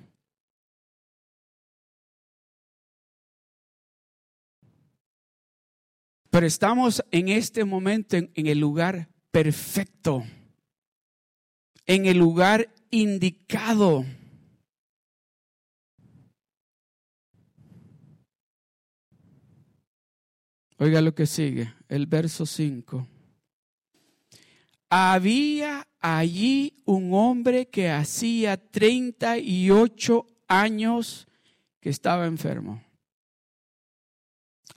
Pero 6.29 6.45
estamos 6.45 7.03
en 7.11 7.29
este 7.29 7.65
momento 7.65 8.15
en, 8.15 8.31
el 8.35 8.59
lugar 8.59 9.09
perfecto, 9.31 10.23
en 11.85 12.05
el 12.05 12.17
lugar 12.17 12.71
indicado. 12.91 14.05
Oiga 20.77 21.01
lo 21.01 21.13
que 21.15 21.25
sigue, 21.25 21.73
el 21.89 22.05
verso 22.05 22.45
5. 22.45 23.07
Había 24.91 25.87
allí 25.99 26.81
un 26.85 27.13
hombre 27.13 27.67
que 27.67 27.89
hacía 27.89 28.55
38 28.57 30.27
años 30.47 31.27
que 31.79 31.89
estaba 31.89 32.27
enfermo. 32.27 32.83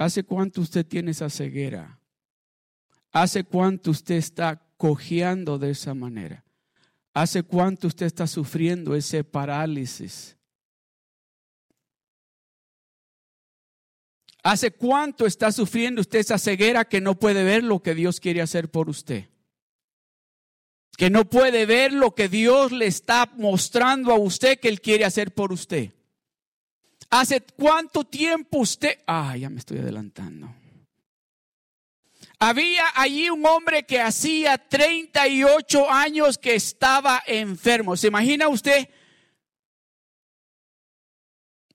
¿Hace 0.02 0.24
cuánto 0.24 0.60
usted 0.60 0.84
tiene 0.84 1.12
esa 1.12 1.30
ceguera? 1.30 2.00
¿Hace 3.12 3.44
cuánto 3.44 3.92
usted 3.92 4.16
está 4.16 4.60
cojeando 4.76 5.58
de 5.58 5.70
esa 5.70 5.94
manera? 5.94 6.44
¿Hace 7.14 7.44
cuánto 7.44 7.86
usted 7.86 8.06
está 8.06 8.26
sufriendo 8.26 8.96
ese 8.96 9.22
parálisis? 9.22 10.36
¿Hace 14.42 14.72
cuánto 14.72 15.24
está 15.24 15.52
sufriendo 15.52 16.00
usted 16.00 16.18
esa 16.18 16.36
ceguera 16.36 16.84
que 16.84 17.00
no 17.00 17.16
puede 17.16 17.44
ver 17.44 17.62
lo 17.62 17.80
que 17.80 17.94
Dios 17.94 18.18
quiere 18.18 18.42
hacer 18.42 18.72
por 18.72 18.90
usted? 18.90 19.28
Que 20.96 21.10
no 21.10 21.30
puede 21.30 21.64
ver 21.64 21.92
lo 21.92 22.16
que 22.16 22.28
Dios 22.28 22.72
le 22.72 22.86
está 22.86 23.30
mostrando 23.36 24.10
a 24.10 24.18
usted 24.18 24.58
que 24.58 24.68
Él 24.68 24.80
quiere 24.80 25.04
hacer 25.04 25.32
por 25.32 25.52
usted. 25.52 25.92
¿Hace 27.12 27.42
cuánto 27.42 28.04
tiempo 28.04 28.60
usted... 28.60 28.98
Ah, 29.06 29.36
ya 29.36 29.50
me 29.50 29.58
estoy 29.58 29.80
adelantando. 29.80 30.48
Había 32.38 32.84
allí 32.94 33.28
un 33.28 33.44
hombre 33.44 33.82
que 33.82 34.00
hacía 34.00 34.56
38 34.56 35.90
años 35.90 36.38
que 36.38 36.54
estaba 36.54 37.22
enfermo. 37.26 37.98
¿Se 37.98 38.06
imagina 38.06 38.48
usted? 38.48 38.88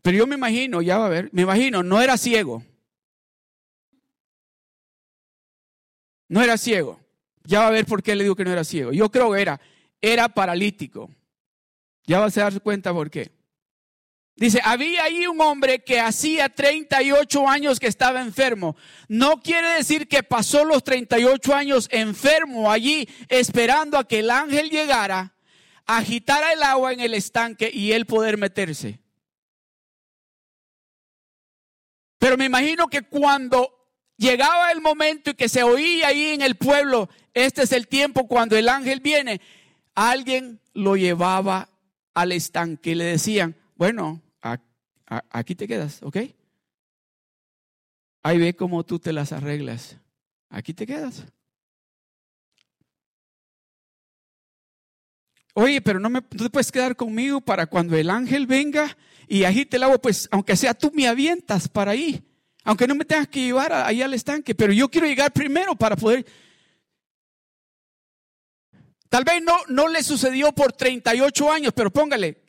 Pero 0.02 0.18
yo 0.18 0.26
me 0.26 0.34
imagino, 0.34 0.82
ya 0.82 0.98
va 0.98 1.06
a 1.06 1.10
ver, 1.10 1.30
me 1.32 1.44
imagino, 1.44 1.84
no 1.84 2.02
era 2.02 2.18
ciego. 2.18 2.64
No 6.30 6.42
era 6.42 6.58
ciego. 6.58 7.00
Ya 7.44 7.60
va 7.60 7.68
a 7.68 7.72
ver 7.72 7.86
por 7.86 8.02
qué 8.02 8.16
le 8.16 8.24
digo 8.24 8.36
que 8.36 8.44
no 8.44 8.52
era 8.52 8.64
ciego. 8.64 8.92
Yo 8.92 9.12
creo 9.12 9.32
que 9.34 9.42
era, 9.44 9.62
era 10.02 10.30
paralítico. 10.30 11.12
Ya 12.08 12.20
va 12.20 12.26
a 12.26 12.30
dar 12.30 12.60
cuenta 12.64 12.92
por 12.92 13.12
qué. 13.12 13.37
Dice, 14.38 14.62
había 14.64 15.04
ahí 15.04 15.26
un 15.26 15.42
hombre 15.42 15.80
que 15.80 16.00
hacía 16.00 16.48
38 16.48 17.50
años 17.50 17.80
que 17.80 17.88
estaba 17.88 18.22
enfermo. 18.22 18.76
No 19.08 19.42
quiere 19.42 19.68
decir 19.70 20.08
que 20.08 20.22
pasó 20.22 20.64
los 20.64 20.84
38 20.84 21.56
años 21.56 21.90
enfermo 21.92 22.72
allí 22.72 23.10
esperando 23.30 23.98
a 23.98 24.08
que 24.08 24.20
el 24.20 24.30
ángel 24.30 24.70
llegara, 24.70 25.34
agitara 25.88 26.54
el 26.54 26.62
agua 26.62 26.94
en 26.94 27.00
el 27.00 27.16
estanque 27.16 27.72
y 27.74 27.94
él 27.94 28.06
poder 28.06 28.38
meterse. 28.38 29.00
Pero 32.20 32.38
me 32.38 32.46
imagino 32.46 32.88
que 32.90 33.02
cuando 33.02 33.90
llegaba 34.18 34.72
el 34.72 34.82
momento 34.82 35.32
y 35.32 35.34
que 35.34 35.50
se 35.50 35.64
oía 35.64 36.10
ahí 36.10 36.30
en 36.30 36.44
el 36.44 36.58
pueblo, 36.58 37.10
este 37.34 37.64
es 37.64 37.72
el 37.72 37.88
tiempo 37.88 38.28
cuando 38.28 38.56
el 38.56 38.70
ángel 38.70 39.00
viene, 39.00 39.42
alguien 39.96 40.62
lo 40.76 40.96
llevaba 40.96 41.70
al 42.14 42.32
estanque 42.34 42.92
y 42.92 42.96
le 42.96 43.06
decían, 43.06 43.56
bueno, 43.76 44.22
aquí 45.08 45.56
te 45.56 45.68
quedas, 45.68 46.02
¿ok? 46.04 46.18
Ahí 48.24 48.38
ve 48.38 48.56
cómo 48.56 48.86
tú 48.86 49.00
te 49.00 49.14
las 49.14 49.32
arreglas. 49.32 49.98
Aquí 50.50 50.74
te 50.74 50.86
quedas. 50.86 51.26
Oye, 55.54 55.82
pero 55.82 56.00
no, 56.00 56.10
me, 56.10 56.22
te 56.22 56.50
puedes 56.50 56.72
quedar 56.72 56.96
conmigo 56.96 57.42
para 57.42 57.66
cuando 57.66 57.98
el 57.98 58.10
ángel 58.10 58.46
venga 58.46 58.96
y 59.28 59.44
agite 59.44 59.78
el 59.78 59.84
agua, 59.84 59.98
pues 59.98 60.30
aunque 60.32 60.56
sea 60.56 60.74
tú 60.74 60.92
me 60.94 61.08
avientas 61.08 61.68
para 61.68 61.92
ahí. 61.92 62.24
Aunque 62.64 62.86
no 62.86 62.96
me 62.96 63.06
tengas 63.06 63.30
que 63.30 63.42
llevar 63.42 63.72
ahí 63.72 64.02
al 64.02 64.14
estanque, 64.14 64.54
pero 64.54 64.74
yo 64.74 64.90
quiero 64.90 65.08
llegar 65.08 65.32
primero 65.32 65.74
para 65.74 65.96
poder. 65.96 66.26
Tal 69.10 69.24
vez 69.24 69.42
no, 69.42 69.56
no 69.70 69.88
le 69.88 70.04
sucedió 70.04 70.52
por 70.52 70.74
38 70.74 71.52
años, 71.52 71.74
pero 71.74 71.92
póngale, 71.92 72.44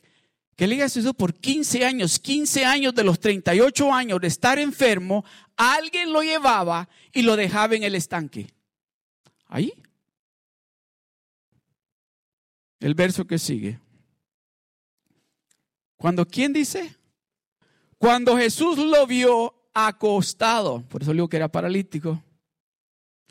que 0.59 0.67
le 0.67 0.75
haya 0.75 0.89
sucedido 0.89 1.13
por 1.13 1.33
15 1.35 1.85
años, 1.85 2.19
15 2.19 2.65
años 2.65 2.93
de 2.93 3.05
los 3.05 3.17
38 3.21 3.93
años 3.93 4.19
de 4.19 4.27
estar 4.27 4.59
enfermo, 4.59 5.23
alguien 5.55 6.11
lo 6.11 6.21
llevaba 6.21 6.89
y 7.13 7.21
lo 7.21 7.37
dejaba 7.37 7.75
en 7.75 7.83
el 7.83 7.95
estanque. 7.95 8.53
Ahí. 9.47 9.71
El 12.81 12.93
verso 12.93 13.25
que 13.25 13.39
sigue. 13.39 13.79
Cuando, 15.95 16.25
¿quién 16.25 16.51
dice? 16.51 16.93
Cuando 17.97 18.35
Jesús 18.35 18.77
lo 18.79 19.07
vio 19.07 19.53
acostado, 19.73 20.81
por 20.89 21.03
eso 21.03 21.13
digo 21.13 21.29
que 21.29 21.37
era 21.37 21.47
paralítico. 21.47 22.21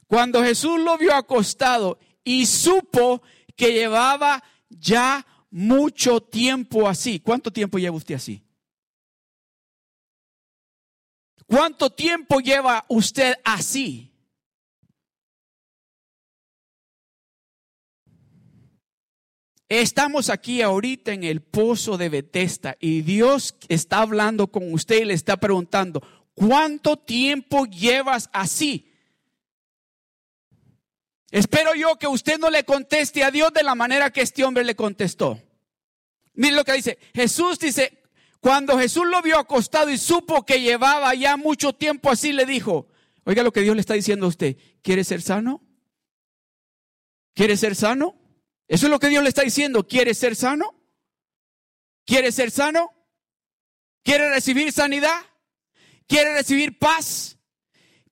Cuando 0.06 0.42
Jesús 0.42 0.80
lo 0.80 0.96
vio 0.96 1.14
acostado 1.14 1.98
y 2.24 2.46
supo 2.46 3.20
que 3.54 3.74
llevaba 3.74 4.42
ya 4.70 5.26
mucho 5.50 6.20
tiempo 6.20 6.88
así. 6.88 7.20
¿Cuánto 7.20 7.50
tiempo 7.50 7.78
lleva 7.78 7.96
usted 7.96 8.14
así? 8.14 8.42
¿Cuánto 11.46 11.90
tiempo 11.90 12.40
lleva 12.40 12.84
usted 12.88 13.34
así? 13.44 14.12
Estamos 19.70 20.30
aquí 20.30 20.62
ahorita 20.62 21.12
en 21.12 21.24
el 21.24 21.42
pozo 21.42 21.98
de 21.98 22.08
Bethesda 22.08 22.76
y 22.80 23.02
Dios 23.02 23.54
está 23.68 24.00
hablando 24.00 24.46
con 24.46 24.72
usted 24.72 25.02
y 25.02 25.04
le 25.04 25.14
está 25.14 25.36
preguntando, 25.36 26.02
¿cuánto 26.34 26.96
tiempo 26.96 27.66
llevas 27.66 28.30
así? 28.32 28.87
Espero 31.30 31.74
yo 31.74 31.96
que 31.96 32.06
usted 32.06 32.38
no 32.38 32.48
le 32.50 32.64
conteste 32.64 33.22
a 33.22 33.30
Dios 33.30 33.52
de 33.52 33.62
la 33.62 33.74
manera 33.74 34.10
que 34.10 34.22
este 34.22 34.44
hombre 34.44 34.64
le 34.64 34.74
contestó. 34.74 35.40
Mire 36.34 36.56
lo 36.56 36.64
que 36.64 36.72
dice. 36.72 36.98
Jesús 37.14 37.58
dice, 37.58 38.02
cuando 38.40 38.78
Jesús 38.78 39.06
lo 39.06 39.20
vio 39.20 39.38
acostado 39.38 39.90
y 39.90 39.98
supo 39.98 40.46
que 40.46 40.60
llevaba 40.60 41.14
ya 41.14 41.36
mucho 41.36 41.74
tiempo 41.74 42.10
así, 42.10 42.32
le 42.32 42.46
dijo, 42.46 42.88
oiga 43.24 43.42
lo 43.42 43.52
que 43.52 43.60
Dios 43.60 43.74
le 43.74 43.80
está 43.80 43.94
diciendo 43.94 44.26
a 44.26 44.30
usted, 44.30 44.56
¿quiere 44.82 45.04
ser 45.04 45.20
sano? 45.20 45.60
¿Quiere 47.34 47.56
ser 47.56 47.74
sano? 47.76 48.14
Eso 48.66 48.86
es 48.86 48.90
lo 48.90 48.98
que 48.98 49.08
Dios 49.08 49.22
le 49.22 49.28
está 49.28 49.42
diciendo, 49.42 49.86
¿quiere 49.86 50.14
ser 50.14 50.36
sano? 50.36 50.74
¿Quiere 52.04 52.32
ser 52.32 52.50
sano? 52.50 52.92
¿Quiere 54.02 54.30
recibir 54.30 54.72
sanidad? 54.72 55.20
¿Quiere 56.06 56.32
recibir 56.32 56.78
paz? 56.78 57.38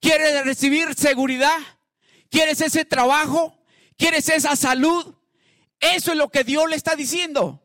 ¿Quiere 0.00 0.42
recibir 0.42 0.94
seguridad? 0.94 1.56
¿Quieres 2.30 2.60
ese 2.60 2.84
trabajo? 2.84 3.58
¿Quieres 3.96 4.28
esa 4.28 4.56
salud? 4.56 5.14
Eso 5.80 6.12
es 6.12 6.18
lo 6.18 6.28
que 6.28 6.44
Dios 6.44 6.68
le 6.68 6.76
está 6.76 6.96
diciendo. 6.96 7.62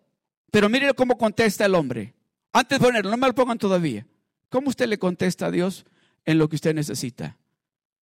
Pero 0.51 0.69
mire 0.69 0.93
cómo 0.93 1.17
contesta 1.17 1.65
el 1.65 1.75
hombre. 1.75 2.13
Antes 2.53 2.79
de 2.79 2.85
ponerlo, 2.85 3.11
no 3.11 3.17
me 3.17 3.27
lo 3.27 3.35
pongan 3.35 3.57
todavía. 3.57 4.05
¿Cómo 4.49 4.69
usted 4.69 4.87
le 4.87 4.99
contesta 4.99 5.45
a 5.45 5.51
Dios 5.51 5.85
en 6.25 6.37
lo 6.37 6.49
que 6.49 6.55
usted 6.55 6.75
necesita? 6.75 7.37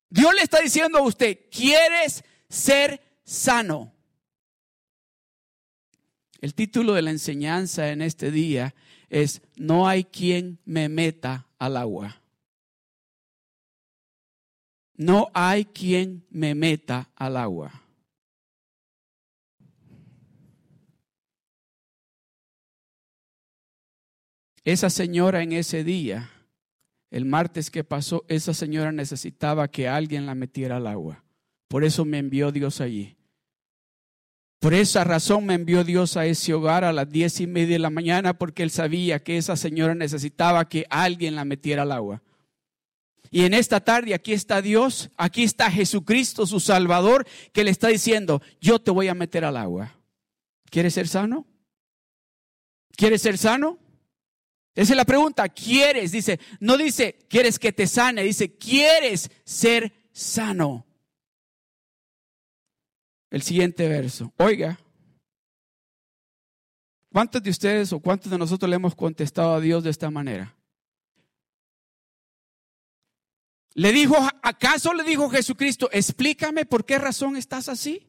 Dios 0.09 0.33
le 0.33 0.41
está 0.41 0.59
diciendo 0.59 0.97
a 0.97 1.03
usted, 1.03 1.37
¿quieres 1.51 2.23
ser 2.49 3.01
sano? 3.23 3.93
El 6.41 6.55
título 6.55 6.93
de 6.93 7.03
la 7.03 7.11
enseñanza 7.11 7.89
en 7.89 8.01
este 8.01 8.31
día 8.31 8.73
es, 9.09 9.41
no 9.55 9.87
hay 9.87 10.05
quien 10.05 10.59
me 10.65 10.89
meta 10.89 11.47
al 11.59 11.77
agua. 11.77 12.18
No 14.99 15.31
hay 15.33 15.63
quien 15.63 16.25
me 16.29 16.53
meta 16.55 17.09
al 17.15 17.37
agua. 17.37 17.71
Esa 24.65 24.89
señora 24.89 25.41
en 25.41 25.53
ese 25.53 25.85
día, 25.85 26.29
el 27.11 27.23
martes 27.23 27.71
que 27.71 27.85
pasó, 27.85 28.25
esa 28.27 28.53
señora 28.53 28.91
necesitaba 28.91 29.69
que 29.69 29.87
alguien 29.87 30.25
la 30.25 30.35
metiera 30.35 30.75
al 30.75 30.87
agua. 30.87 31.23
Por 31.69 31.85
eso 31.85 32.03
me 32.03 32.17
envió 32.17 32.51
Dios 32.51 32.81
allí. 32.81 33.15
Por 34.59 34.73
esa 34.73 35.05
razón 35.05 35.45
me 35.45 35.53
envió 35.53 35.85
Dios 35.85 36.17
a 36.17 36.25
ese 36.25 36.53
hogar 36.53 36.83
a 36.83 36.91
las 36.91 37.09
diez 37.09 37.39
y 37.39 37.47
media 37.47 37.75
de 37.75 37.79
la 37.79 37.89
mañana 37.89 38.37
porque 38.37 38.63
él 38.63 38.69
sabía 38.69 39.23
que 39.23 39.37
esa 39.37 39.55
señora 39.55 39.95
necesitaba 39.95 40.67
que 40.67 40.85
alguien 40.89 41.35
la 41.35 41.45
metiera 41.45 41.83
al 41.83 41.93
agua. 41.93 42.21
Y 43.31 43.43
en 43.45 43.53
esta 43.53 43.79
tarde 43.79 44.13
aquí 44.13 44.33
está 44.33 44.61
Dios, 44.61 45.11
aquí 45.17 45.43
está 45.43 45.69
Jesucristo, 45.69 46.47
su 46.47 46.59
Salvador, 46.59 47.27
que 47.53 47.63
le 47.63 47.71
está 47.71 47.89
diciendo, 47.89 48.41
yo 48.59 48.79
te 48.79 48.91
voy 48.91 49.07
a 49.07 49.13
meter 49.13 49.45
al 49.45 49.57
agua. 49.57 49.95
¿Quieres 50.69 50.93
ser 50.93 51.07
sano? 51.07 51.47
¿Quieres 52.95 53.21
ser 53.21 53.37
sano? 53.37 53.77
Esa 54.75 54.93
es 54.93 54.97
la 54.97 55.05
pregunta. 55.05 55.47
¿Quieres? 55.49 56.11
Dice, 56.11 56.39
no 56.59 56.77
dice, 56.77 57.19
¿quieres 57.29 57.59
que 57.59 57.71
te 57.71 57.87
sane? 57.87 58.23
Dice, 58.23 58.55
¿quieres 58.55 59.29
ser 59.43 59.91
sano? 60.11 60.85
El 63.29 63.41
siguiente 63.41 63.87
verso. 63.87 64.33
Oiga, 64.37 64.79
¿cuántos 67.11 67.43
de 67.43 67.51
ustedes 67.51 67.93
o 67.93 67.99
cuántos 67.99 68.31
de 68.31 68.37
nosotros 68.37 68.69
le 68.69 68.75
hemos 68.75 68.95
contestado 68.95 69.53
a 69.53 69.59
Dios 69.59 69.83
de 69.83 69.91
esta 69.91 70.09
manera? 70.09 70.55
Le 73.73 73.91
dijo, 73.91 74.15
¿acaso 74.41 74.93
le 74.93 75.03
dijo 75.03 75.29
Jesucristo, 75.29 75.89
explícame 75.91 76.65
por 76.65 76.85
qué 76.85 76.97
razón 76.97 77.37
estás 77.37 77.69
así? 77.69 78.07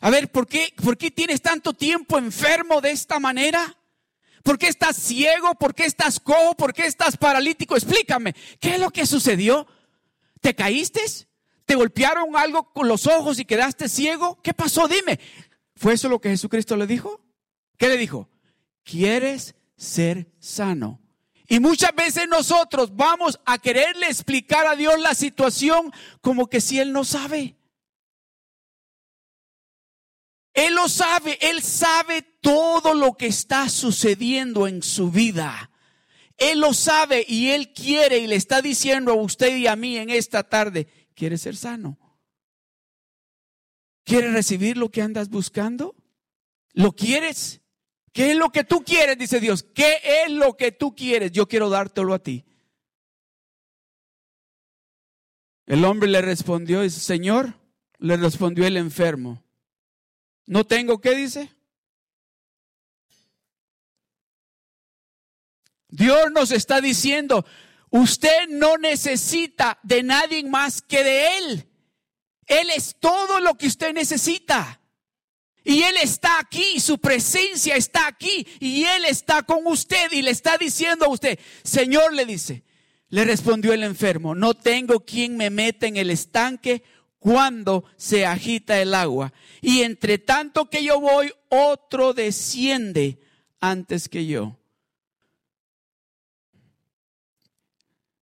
A 0.00 0.10
ver, 0.10 0.30
¿por 0.30 0.46
qué, 0.46 0.74
¿por 0.82 0.98
qué 0.98 1.10
tienes 1.10 1.40
tanto 1.40 1.72
tiempo 1.72 2.18
enfermo 2.18 2.80
de 2.80 2.90
esta 2.90 3.18
manera? 3.18 3.76
¿Por 4.42 4.58
qué 4.58 4.68
estás 4.68 4.96
ciego? 4.96 5.54
¿Por 5.54 5.74
qué 5.74 5.86
estás 5.86 6.20
cojo? 6.20 6.54
¿Por 6.54 6.74
qué 6.74 6.86
estás 6.86 7.16
paralítico? 7.16 7.76
Explícame, 7.76 8.34
¿qué 8.60 8.74
es 8.74 8.80
lo 8.80 8.90
que 8.90 9.06
sucedió? 9.06 9.66
¿Te 10.40 10.54
caíste? 10.54 11.00
¿Te 11.64 11.74
golpearon 11.74 12.36
algo 12.36 12.72
con 12.72 12.88
los 12.88 13.06
ojos 13.06 13.38
y 13.38 13.46
quedaste 13.46 13.88
ciego? 13.88 14.40
¿Qué 14.42 14.52
pasó? 14.52 14.86
Dime. 14.86 15.18
¿Fue 15.76 15.94
eso 15.94 16.08
lo 16.08 16.20
que 16.20 16.28
Jesucristo 16.28 16.76
le 16.76 16.86
dijo? 16.86 17.24
¿Qué 17.78 17.88
le 17.88 17.96
dijo? 17.96 18.28
¿Quieres 18.84 19.54
ser 19.76 20.30
sano? 20.38 21.00
Y 21.46 21.60
muchas 21.60 21.94
veces 21.94 22.26
nosotros 22.28 22.94
vamos 22.96 23.38
a 23.44 23.58
quererle 23.58 24.06
explicar 24.06 24.66
a 24.66 24.76
Dios 24.76 24.98
la 25.00 25.14
situación 25.14 25.92
como 26.20 26.48
que 26.48 26.60
si 26.60 26.80
Él 26.80 26.92
no 26.92 27.04
sabe. 27.04 27.56
Él 30.54 30.74
lo 30.74 30.88
sabe, 30.88 31.38
Él 31.40 31.62
sabe 31.62 32.22
todo 32.22 32.94
lo 32.94 33.14
que 33.14 33.26
está 33.26 33.68
sucediendo 33.68 34.66
en 34.66 34.82
su 34.82 35.10
vida. 35.10 35.70
Él 36.36 36.60
lo 36.60 36.72
sabe 36.72 37.24
y 37.28 37.50
Él 37.50 37.72
quiere 37.72 38.18
y 38.18 38.26
le 38.26 38.36
está 38.36 38.62
diciendo 38.62 39.12
a 39.12 39.16
usted 39.16 39.56
y 39.56 39.66
a 39.66 39.76
mí 39.76 39.98
en 39.98 40.10
esta 40.10 40.42
tarde, 40.42 40.88
¿Quieres 41.14 41.42
ser 41.42 41.56
sano? 41.56 41.98
¿Quieres 44.04 44.32
recibir 44.32 44.76
lo 44.76 44.90
que 44.90 45.00
andas 45.00 45.30
buscando? 45.30 45.94
¿Lo 46.72 46.92
quieres? 46.92 47.62
¿Qué 48.14 48.30
es 48.30 48.36
lo 48.36 48.50
que 48.50 48.62
tú 48.62 48.84
quieres? 48.84 49.18
Dice 49.18 49.40
Dios. 49.40 49.64
¿Qué 49.74 49.98
es 50.04 50.30
lo 50.30 50.56
que 50.56 50.70
tú 50.70 50.94
quieres? 50.94 51.32
Yo 51.32 51.48
quiero 51.48 51.68
dártelo 51.68 52.14
a 52.14 52.20
ti. 52.20 52.44
El 55.66 55.84
hombre 55.84 56.08
le 56.08 56.22
respondió, 56.22 56.82
dice, 56.82 57.00
Señor, 57.00 57.58
le 57.98 58.16
respondió 58.16 58.68
el 58.68 58.76
enfermo. 58.76 59.42
¿No 60.46 60.64
tengo 60.64 61.00
qué 61.00 61.16
dice? 61.16 61.50
Dios 65.88 66.30
nos 66.32 66.52
está 66.52 66.80
diciendo, 66.80 67.44
usted 67.90 68.48
no 68.48 68.78
necesita 68.78 69.80
de 69.82 70.04
nadie 70.04 70.44
más 70.44 70.82
que 70.82 71.02
de 71.02 71.38
Él. 71.38 71.68
Él 72.46 72.70
es 72.70 72.94
todo 73.00 73.40
lo 73.40 73.56
que 73.56 73.66
usted 73.66 73.92
necesita. 73.92 74.80
Y 75.64 75.82
Él 75.82 75.96
está 76.02 76.38
aquí, 76.38 76.78
su 76.78 76.98
presencia 76.98 77.74
está 77.74 78.06
aquí 78.06 78.46
y 78.60 78.84
Él 78.84 79.06
está 79.06 79.42
con 79.42 79.66
usted 79.66 80.12
y 80.12 80.20
le 80.20 80.30
está 80.30 80.58
diciendo 80.58 81.06
a 81.06 81.08
usted, 81.08 81.38
Señor 81.62 82.12
le 82.12 82.26
dice, 82.26 82.62
le 83.08 83.24
respondió 83.24 83.72
el 83.72 83.82
enfermo, 83.82 84.34
no 84.34 84.52
tengo 84.52 85.00
quien 85.00 85.38
me 85.38 85.48
meta 85.48 85.86
en 85.86 85.96
el 85.96 86.10
estanque 86.10 86.82
cuando 87.18 87.84
se 87.96 88.26
agita 88.26 88.78
el 88.82 88.94
agua. 88.94 89.32
Y 89.62 89.80
entre 89.80 90.18
tanto 90.18 90.68
que 90.68 90.84
yo 90.84 91.00
voy, 91.00 91.32
otro 91.48 92.12
desciende 92.12 93.18
antes 93.58 94.10
que 94.10 94.26
yo. 94.26 94.58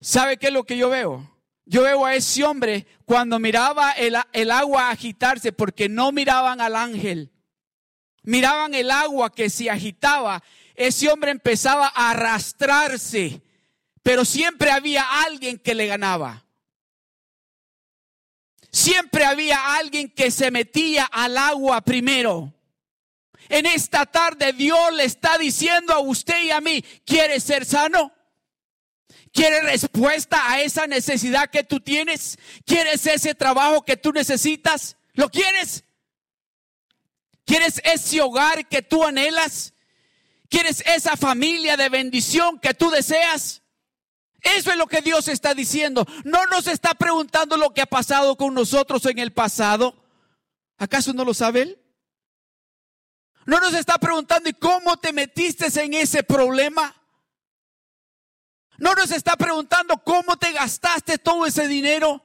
¿Sabe 0.01 0.37
qué 0.37 0.47
es 0.47 0.53
lo 0.53 0.63
que 0.63 0.77
yo 0.77 0.89
veo? 0.89 1.29
Yo 1.65 1.83
veo 1.83 2.07
a 2.07 2.15
ese 2.15 2.45
hombre 2.45 2.87
cuando 3.05 3.41
miraba 3.41 3.91
el, 3.91 4.17
el, 4.33 4.51
agua 4.53 4.91
agitarse, 4.91 5.53
porque 5.53 5.89
no 5.89 6.13
miraban 6.13 6.61
al 6.61 6.77
ángel, 6.77 7.32
miraban 8.23 8.75
el 8.75 8.91
agua 8.91 9.33
que 9.33 9.51
se 9.51 9.71
agitaba. 9.71 10.43
Ese 10.75 11.09
hombre 11.09 11.31
empezaba 11.31 11.93
a 11.95 12.11
arrastrarse, 12.11 13.43
pero 14.03 14.25
siempre 14.25 14.71
había 14.71 15.05
alguien 15.25 15.59
que 15.59 15.75
le 15.75 15.87
ganaba. 15.87 16.45
Siempre 18.71 19.25
había 19.25 19.77
alguien 19.77 20.09
que 20.09 20.31
se 20.31 20.51
metía 20.51 21.05
al 21.05 21.37
agua 21.37 21.83
primero. 21.83 22.55
En 23.51 23.67
esta 23.67 24.07
tarde 24.07 24.55
Dios 24.55 24.93
le 24.95 25.05
está 25.05 25.37
diciendo 25.37 25.93
a 25.93 25.99
usted 25.99 26.43
y 26.43 26.51
a 26.51 26.61
mí, 26.61 26.83
¿quiere 27.05 27.39
ser 27.39 27.67
sano? 27.67 28.13
¿Quieres 29.31 29.65
respuesta 29.65 30.51
a 30.51 30.61
esa 30.63 30.87
necesidad 30.87 31.51
que 31.51 31.65
tú 31.65 31.81
tienes? 31.81 32.39
¿Quieres 32.65 33.07
ese 33.07 33.35
trabajo 33.35 33.83
que 33.83 33.97
tú 33.97 34.13
necesitas? 34.13 34.97
¿Lo 35.13 35.29
quieres? 35.29 35.85
¿Quieres 37.53 37.83
ese 37.85 38.23
hogar 38.23 38.67
que 38.67 38.81
tú 38.81 39.05
anhelas? 39.05 39.75
¿Quieres 40.49 40.83
esa 40.87 41.19
familia 41.19 41.77
de 41.77 41.91
bendición 41.91 42.59
que 42.59 42.73
tú 42.73 42.89
deseas? 42.89 43.61
Eso 44.41 44.71
es 44.71 44.79
lo 44.79 44.87
que 44.87 45.03
Dios 45.03 45.29
está 45.29 45.53
diciendo. 45.53 46.07
No 46.25 46.47
nos 46.47 46.67
está 46.67 46.95
preguntando 46.95 47.59
lo 47.59 47.75
que 47.75 47.83
ha 47.83 47.87
pasado 47.87 48.39
con 48.39 48.55
nosotros 48.55 49.05
en 49.05 49.19
el 49.19 49.35
pasado. 49.35 50.03
¿Acaso 50.79 51.13
no 51.13 51.27
lo 51.27 51.35
sabe 51.35 51.61
Él? 51.61 51.83
No 53.45 53.61
nos 53.61 53.75
está 53.75 53.99
preguntando, 53.99 54.49
¿y 54.49 54.55
cómo 54.55 54.97
te 54.97 55.13
metiste 55.13 55.67
en 55.79 55.93
ese 55.93 56.23
problema? 56.23 56.97
No 58.79 58.95
nos 58.95 59.11
está 59.11 59.37
preguntando 59.37 59.99
cómo 59.99 60.39
te 60.39 60.53
gastaste 60.53 61.19
todo 61.19 61.45
ese 61.45 61.69
dinero. 61.69 62.25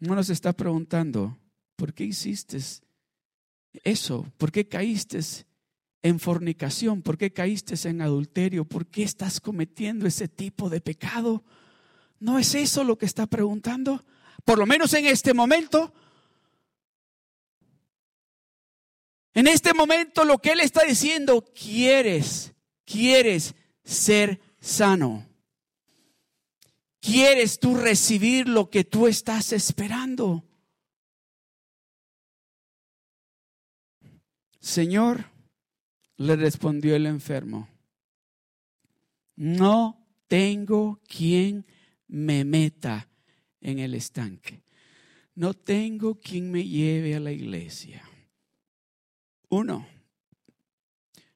No 0.00 0.14
nos 0.14 0.30
está 0.30 0.52
preguntando, 0.52 1.38
¿por 1.76 1.94
qué 1.94 2.04
hiciste 2.04 2.58
eso? 3.84 4.26
¿Por 4.36 4.50
qué 4.50 4.66
caíste 4.66 5.20
en 6.02 6.18
fornicación? 6.18 7.02
¿Por 7.02 7.16
qué 7.16 7.32
caíste 7.32 7.76
en 7.88 8.02
adulterio? 8.02 8.64
¿Por 8.64 8.86
qué 8.86 9.02
estás 9.02 9.40
cometiendo 9.40 10.06
ese 10.06 10.26
tipo 10.26 10.68
de 10.68 10.80
pecado? 10.80 11.44
No 12.18 12.38
es 12.38 12.54
eso 12.54 12.82
lo 12.82 12.98
que 12.98 13.06
está 13.06 13.26
preguntando. 13.26 14.04
Por 14.44 14.58
lo 14.58 14.66
menos 14.66 14.92
en 14.94 15.06
este 15.06 15.34
momento, 15.34 15.92
En 19.34 19.46
este 19.46 19.74
momento 19.74 20.24
lo 20.24 20.38
que 20.38 20.50
Él 20.50 20.60
está 20.60 20.84
diciendo, 20.84 21.44
quieres, 21.54 22.52
quieres 22.84 23.54
ser 23.84 24.40
sano. 24.60 25.26
¿Quieres 27.10 27.58
tú 27.58 27.74
recibir 27.74 28.48
lo 28.48 28.70
que 28.70 28.84
tú 28.84 29.08
estás 29.08 29.52
esperando? 29.52 30.44
Señor, 34.60 35.24
le 36.18 36.36
respondió 36.36 36.94
el 36.94 37.06
enfermo, 37.06 37.68
no 39.34 40.06
tengo 40.28 41.00
quien 41.08 41.66
me 42.06 42.44
meta 42.44 43.08
en 43.60 43.80
el 43.80 43.94
estanque. 43.94 44.62
No 45.34 45.52
tengo 45.54 46.20
quien 46.20 46.52
me 46.52 46.62
lleve 46.62 47.16
a 47.16 47.20
la 47.20 47.32
iglesia. 47.32 48.04
Uno, 49.48 49.84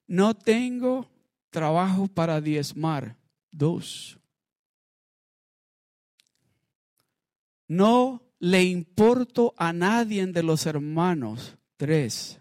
no 0.07 0.35
tengo 0.35 1.11
trabajo 1.51 2.07
para 2.07 2.41
diezmar. 2.41 3.17
Dos, 3.51 4.21
no 7.69 8.23
le 8.39 8.63
importo 8.65 9.55
a 9.57 9.73
nadie 9.73 10.27
de 10.27 10.43
los 10.43 10.67
hermanos. 10.67 11.57
Tres, 11.77 12.39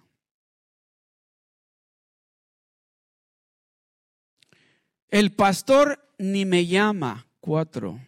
el 5.10 5.34
pastor 5.36 6.00
ni 6.18 6.46
me 6.46 6.66
llama. 6.66 7.28
Cuatro. 7.40 8.00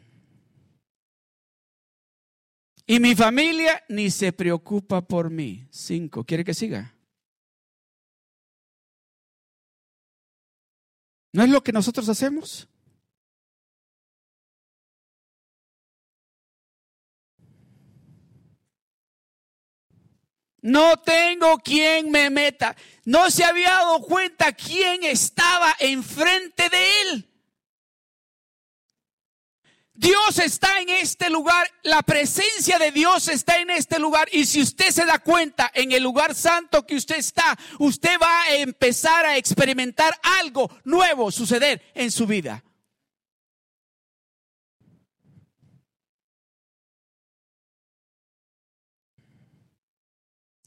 Y 2.88 3.00
mi 3.00 3.16
familia 3.16 3.84
ni 3.90 4.10
se 4.12 4.32
preocupa 4.32 5.02
por 5.02 5.30
mí. 5.30 5.68
Cinco. 5.72 6.24
¿Quiere 6.24 6.44
que 6.44 6.54
siga? 6.54 6.96
¿No 11.34 11.44
es 11.44 11.50
lo 11.50 11.62
que 11.64 11.74
nosotros 11.74 12.08
hacemos? 12.08 12.70
No 20.66 20.98
tengo 20.98 21.60
quien 21.60 22.10
me 22.10 22.32
meta. 22.32 22.76
No 23.04 23.30
se 23.30 23.44
había 23.44 23.70
dado 23.70 24.02
cuenta 24.02 24.52
quién 24.52 25.04
estaba 25.04 25.76
enfrente 25.78 26.70
de 26.70 27.02
él. 27.02 27.30
Dios 29.94 30.40
está 30.40 30.82
en 30.82 30.90
este 30.90 31.30
lugar, 31.30 31.70
la 31.84 32.02
presencia 32.02 32.80
de 32.80 32.92
Dios 32.92 33.28
está 33.28 33.60
en 33.60 33.70
este 33.70 34.00
lugar 34.00 34.28
y 34.32 34.48
si 34.48 34.60
usted 34.60 34.90
se 34.90 35.06
da 35.06 35.20
cuenta 35.20 35.72
en 35.74 35.92
el 35.92 36.02
lugar 36.02 36.34
santo 36.34 36.84
que 36.84 36.96
usted 36.96 37.18
está, 37.18 37.56
usted 37.78 38.18
va 38.20 38.42
a 38.42 38.56
empezar 38.56 39.24
a 39.24 39.38
experimentar 39.38 40.20
algo 40.42 40.70
nuevo 40.84 41.32
suceder 41.32 41.80
en 41.94 42.10
su 42.10 42.26
vida. 42.26 42.65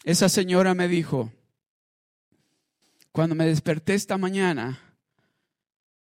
Esa 0.05 0.29
señora 0.29 0.75
me 0.75 0.89
dijo, 0.89 1.33
cuando 3.13 3.35
me 3.35 3.47
desperté 3.47 3.95
esta 3.95 4.17
mañana, 4.17 4.79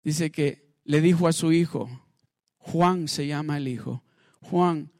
dice 0.02 0.30
que 0.30 0.74
le 0.84 1.00
dijo 1.00 1.28
a 1.28 1.32
su 1.32 1.52
hijo, 1.52 1.88
Juan 2.58 3.08
se 3.08 3.26
llama 3.26 3.56
el 3.58 3.68
hijo. 3.68 4.02
Juan, 4.40 4.90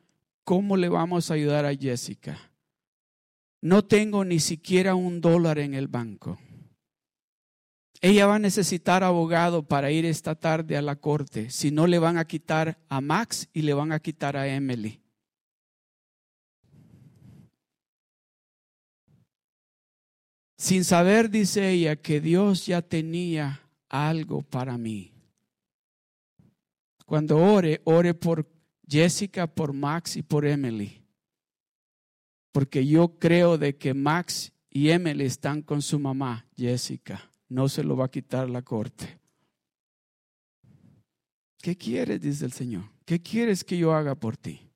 ¿cómo 0.45 0.77
le 0.77 0.89
vamos 0.89 1.31
a 1.31 1.35
ayudar 1.35 1.65
a 1.67 1.75
Jessica? 1.75 2.39
No 3.61 3.85
tengo 3.85 4.25
ni 4.25 4.41
siquiera 4.41 4.95
un 4.95 5.21
dólar 5.21 5.59
en 5.59 5.75
el 5.75 5.89
banco. 5.89 6.39
Ella 8.01 8.27
va 8.27 8.35
a 8.35 8.39
necesitar 8.39 9.03
abogado 9.03 9.67
para 9.67 9.91
ir 9.91 10.05
esta 10.05 10.35
tarde 10.35 10.77
a 10.77 10.83
la 10.83 10.97
corte. 10.97 11.49
Si 11.49 11.71
no, 11.71 11.87
le 11.87 11.99
van 11.99 12.19
a 12.19 12.27
quitar 12.27 12.79
a 12.91 13.01
Max 13.01 13.49
y 13.55 13.63
le 13.63 13.73
van 13.73 13.93
a 13.93 14.01
quitar 14.01 14.37
a 14.37 14.47
Emily. 14.47 15.01
Sin 20.65 20.83
saber, 20.83 21.29
dice 21.29 21.73
ella, 21.73 21.95
que 21.95 22.23
Dios 22.23 22.65
ya 22.65 22.81
tenía 22.81 23.61
algo 23.91 24.41
para 24.41 24.79
mí. 24.79 25.13
Cuando 27.05 27.37
ore, 27.37 27.83
ore 27.85 28.15
por 28.15 28.51
Jessica, 28.89 29.47
por 29.47 29.75
Max 29.75 30.17
y 30.17 30.23
por 30.23 30.47
Emily. 30.47 31.05
Porque 32.51 32.87
yo 32.87 33.19
creo 33.19 33.59
de 33.59 33.77
que 33.77 33.93
Max 33.93 34.55
y 34.71 34.89
Emily 34.89 35.27
están 35.27 35.61
con 35.61 35.83
su 35.83 35.99
mamá, 35.99 36.47
Jessica. 36.57 37.31
No 37.51 37.69
se 37.69 37.85
lo 37.85 37.95
va 37.95 38.07
a 38.07 38.11
quitar 38.11 38.49
la 38.49 38.63
corte. 38.63 39.21
¿Qué 41.61 41.77
quieres? 41.77 42.23
dice 42.23 42.47
el 42.47 42.53
Señor. 42.53 42.85
¿Qué 43.05 43.21
quieres 43.21 43.65
que 43.65 43.77
yo 43.77 43.93
haga 43.93 44.15
por 44.15 44.39
ti? 44.39 44.67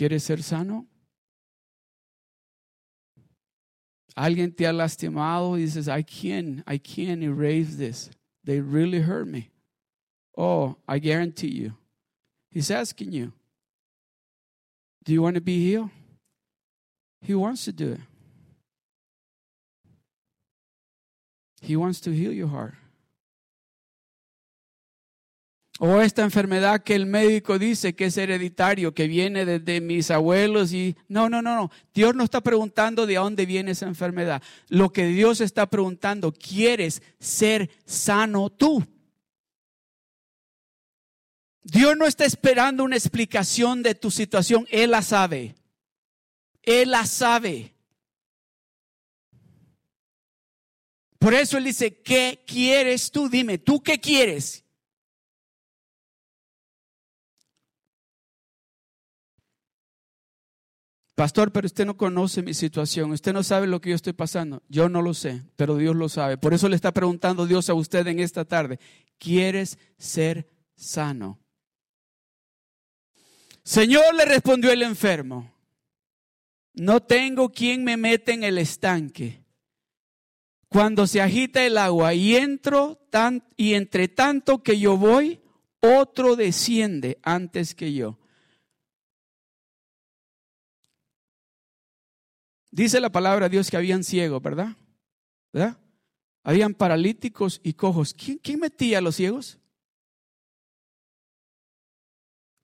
¿Quieres 0.00 0.22
ser 0.22 0.42
sano? 0.42 0.86
Alguien 4.16 4.50
te 4.50 4.66
ha 4.66 4.72
lastimado 4.72 5.58
y 5.58 5.64
dices, 5.64 5.88
I 5.88 6.02
can't, 6.02 6.62
I 6.66 6.78
can't 6.78 7.22
erase 7.22 7.76
this. 7.76 8.08
They 8.42 8.62
really 8.62 9.02
hurt 9.02 9.28
me. 9.28 9.50
Oh, 10.38 10.78
I 10.88 11.00
guarantee 11.00 11.50
you. 11.50 11.74
He's 12.50 12.70
asking 12.70 13.12
you, 13.12 13.34
do 15.04 15.12
you 15.12 15.20
want 15.20 15.34
to 15.34 15.42
be 15.42 15.58
healed? 15.66 15.90
He 17.20 17.34
wants 17.34 17.66
to 17.66 17.72
do 17.72 17.92
it. 17.92 18.00
He 21.60 21.76
wants 21.76 22.00
to 22.00 22.10
heal 22.10 22.32
your 22.32 22.48
heart. 22.48 22.72
O 25.82 26.02
esta 26.02 26.22
enfermedad 26.22 26.82
que 26.82 26.94
el 26.94 27.06
médico 27.06 27.58
dice 27.58 27.94
que 27.94 28.04
es 28.04 28.18
hereditario, 28.18 28.92
que 28.92 29.08
viene 29.08 29.46
desde 29.46 29.80
mis 29.80 30.10
abuelos 30.10 30.74
y 30.74 30.94
no, 31.08 31.30
no, 31.30 31.40
no, 31.40 31.56
no. 31.56 31.70
Dios 31.94 32.14
no 32.14 32.22
está 32.22 32.42
preguntando 32.42 33.06
de 33.06 33.14
dónde 33.14 33.46
viene 33.46 33.70
esa 33.70 33.86
enfermedad. 33.86 34.42
Lo 34.68 34.92
que 34.92 35.06
Dios 35.06 35.40
está 35.40 35.70
preguntando, 35.70 36.32
¿quieres 36.32 37.00
ser 37.18 37.70
sano 37.86 38.50
tú? 38.50 38.86
Dios 41.62 41.96
no 41.96 42.04
está 42.04 42.26
esperando 42.26 42.84
una 42.84 42.96
explicación 42.96 43.82
de 43.82 43.94
tu 43.94 44.10
situación, 44.10 44.66
Él 44.70 44.90
la 44.90 45.00
sabe. 45.00 45.54
Él 46.62 46.90
la 46.90 47.06
sabe. 47.06 47.72
Por 51.18 51.32
eso 51.32 51.56
Él 51.56 51.64
dice, 51.64 52.02
¿qué 52.02 52.44
quieres 52.46 53.10
tú? 53.10 53.30
Dime, 53.30 53.56
¿tú 53.56 53.82
qué 53.82 53.98
quieres? 53.98 54.59
Pastor, 61.20 61.52
pero 61.52 61.66
usted 61.66 61.84
no 61.84 61.98
conoce 61.98 62.40
mi 62.40 62.54
situación, 62.54 63.10
usted 63.10 63.34
no 63.34 63.42
sabe 63.42 63.66
lo 63.66 63.78
que 63.82 63.90
yo 63.90 63.94
estoy 63.94 64.14
pasando. 64.14 64.62
Yo 64.70 64.88
no 64.88 65.02
lo 65.02 65.12
sé, 65.12 65.42
pero 65.54 65.76
Dios 65.76 65.94
lo 65.94 66.08
sabe. 66.08 66.38
Por 66.38 66.54
eso 66.54 66.66
le 66.66 66.76
está 66.76 66.92
preguntando 66.92 67.46
Dios 67.46 67.68
a 67.68 67.74
usted 67.74 68.06
en 68.06 68.20
esta 68.20 68.46
tarde, 68.46 68.80
¿quieres 69.18 69.76
ser 69.98 70.48
sano? 70.76 71.38
Señor, 73.62 74.14
le 74.14 74.24
respondió 74.24 74.72
el 74.72 74.80
enfermo, 74.80 75.52
no 76.72 77.02
tengo 77.02 77.50
quien 77.50 77.84
me 77.84 77.98
mete 77.98 78.32
en 78.32 78.42
el 78.42 78.56
estanque. 78.56 79.44
Cuando 80.68 81.06
se 81.06 81.20
agita 81.20 81.66
el 81.66 81.76
agua 81.76 82.14
y 82.14 82.36
entro 82.36 83.06
y 83.58 83.74
entre 83.74 84.08
tanto 84.08 84.62
que 84.62 84.78
yo 84.78 84.96
voy, 84.96 85.42
otro 85.80 86.34
desciende 86.34 87.18
antes 87.22 87.74
que 87.74 87.92
yo. 87.92 88.19
Dice 92.70 93.00
la 93.00 93.10
palabra 93.10 93.48
de 93.48 93.52
Dios 93.52 93.70
que 93.70 93.76
habían 93.76 94.04
ciegos, 94.04 94.40
¿verdad? 94.42 94.76
¿verdad? 95.52 95.78
Habían 96.42 96.74
paralíticos 96.74 97.60
y 97.62 97.74
cojos. 97.74 98.14
¿Quién, 98.14 98.38
¿Quién, 98.38 98.60
metía 98.60 98.98
a 98.98 99.00
los 99.00 99.16
ciegos? 99.16 99.58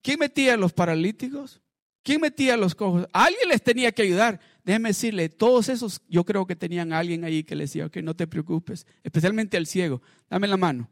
¿Quién 0.03 0.21
metía 0.21 0.55
a 0.55 0.57
los 0.57 0.73
paralíticos? 0.73 1.61
¿Quién 2.03 2.21
metía 2.21 2.55
a 2.55 2.57
los 2.57 2.75
cojos? 2.75 3.07
Alguien 3.13 3.49
les 3.49 3.63
tenía 3.63 3.91
que 3.91 4.03
ayudar. 4.03 4.41
Déjeme 4.63 4.91
decirle, 4.91 5.29
todos 5.29 5.69
esos, 5.69 6.01
yo 6.09 6.25
creo 6.25 6.47
que 6.47 6.55
tenían 6.55 6.93
a 6.93 7.01
alguien 7.01 7.25
ahí 7.25 7.43
que 7.43 7.57
les 7.57 7.71
decía, 7.71 7.87
ok, 7.87 7.97
no 7.97 8.15
te 8.15 8.27
preocupes, 8.27 8.87
especialmente 9.03 9.57
al 9.57 9.67
ciego, 9.67 10.01
dame 10.31 10.47
la 10.47 10.57
mano. 10.57 10.89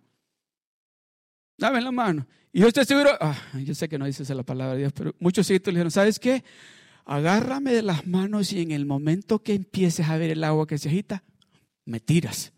Dame 1.56 1.80
la 1.80 1.92
mano. 1.92 2.26
Y 2.52 2.60
yo 2.60 2.68
estoy 2.68 2.84
seguro, 2.84 3.10
ah, 3.20 3.36
yo 3.64 3.74
sé 3.74 3.88
que 3.88 3.98
no 3.98 4.06
dices 4.06 4.28
la 4.30 4.42
palabra 4.42 4.74
de 4.74 4.80
Dios, 4.80 4.92
pero 4.92 5.14
muchos 5.20 5.46
ciegos 5.46 5.66
le 5.66 5.72
dijeron, 5.72 5.90
¿sabes 5.90 6.18
qué? 6.18 6.42
Agárrame 7.04 7.72
de 7.72 7.82
las 7.82 8.06
manos 8.06 8.52
y 8.52 8.62
en 8.62 8.70
el 8.70 8.86
momento 8.86 9.42
que 9.42 9.54
empieces 9.54 10.08
a 10.08 10.16
ver 10.16 10.30
el 10.30 10.44
agua 10.44 10.66
que 10.66 10.78
se 10.78 10.88
agita, 10.88 11.24
me 11.84 12.00
tiras. 12.00 12.52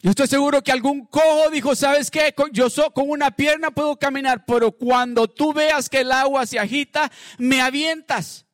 Yo 0.00 0.10
estoy 0.10 0.28
seguro 0.28 0.62
que 0.62 0.72
algún 0.72 1.06
cojo 1.06 1.50
dijo, 1.50 1.74
¿sabes 1.74 2.10
qué? 2.10 2.34
Yo 2.52 2.68
con 2.92 3.10
una 3.10 3.30
pierna 3.30 3.70
puedo 3.70 3.96
caminar, 3.96 4.44
pero 4.46 4.70
cuando 4.70 5.26
tú 5.26 5.52
veas 5.52 5.88
que 5.88 6.00
el 6.00 6.12
agua 6.12 6.46
se 6.46 6.58
agita, 6.58 7.10
me 7.38 7.60
avientas. 7.60 8.46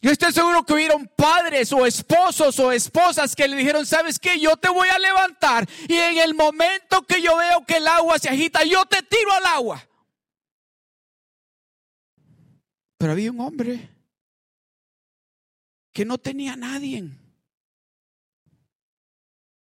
Yo 0.00 0.10
estoy 0.10 0.32
seguro 0.32 0.64
que 0.64 0.74
hubieron 0.74 1.10
padres 1.16 1.72
o 1.72 1.86
esposos 1.86 2.58
o 2.58 2.72
esposas 2.72 3.34
que 3.34 3.48
le 3.48 3.56
dijeron, 3.56 3.86
¿sabes 3.86 4.18
qué? 4.18 4.38
Yo 4.38 4.56
te 4.56 4.68
voy 4.68 4.88
a 4.88 4.98
levantar 4.98 5.68
y 5.88 5.96
en 5.96 6.18
el 6.18 6.34
momento 6.34 7.02
que 7.02 7.22
yo 7.22 7.36
veo 7.36 7.64
que 7.66 7.78
el 7.78 7.88
agua 7.88 8.18
se 8.18 8.28
agita, 8.28 8.64
yo 8.64 8.84
te 8.84 9.02
tiro 9.02 9.32
al 9.32 9.46
agua. 9.46 9.88
Pero 13.04 13.12
había 13.12 13.32
un 13.32 13.40
hombre 13.40 13.90
que 15.92 16.06
no 16.06 16.16
tenía 16.16 16.54
a 16.54 16.56
nadie. 16.56 17.06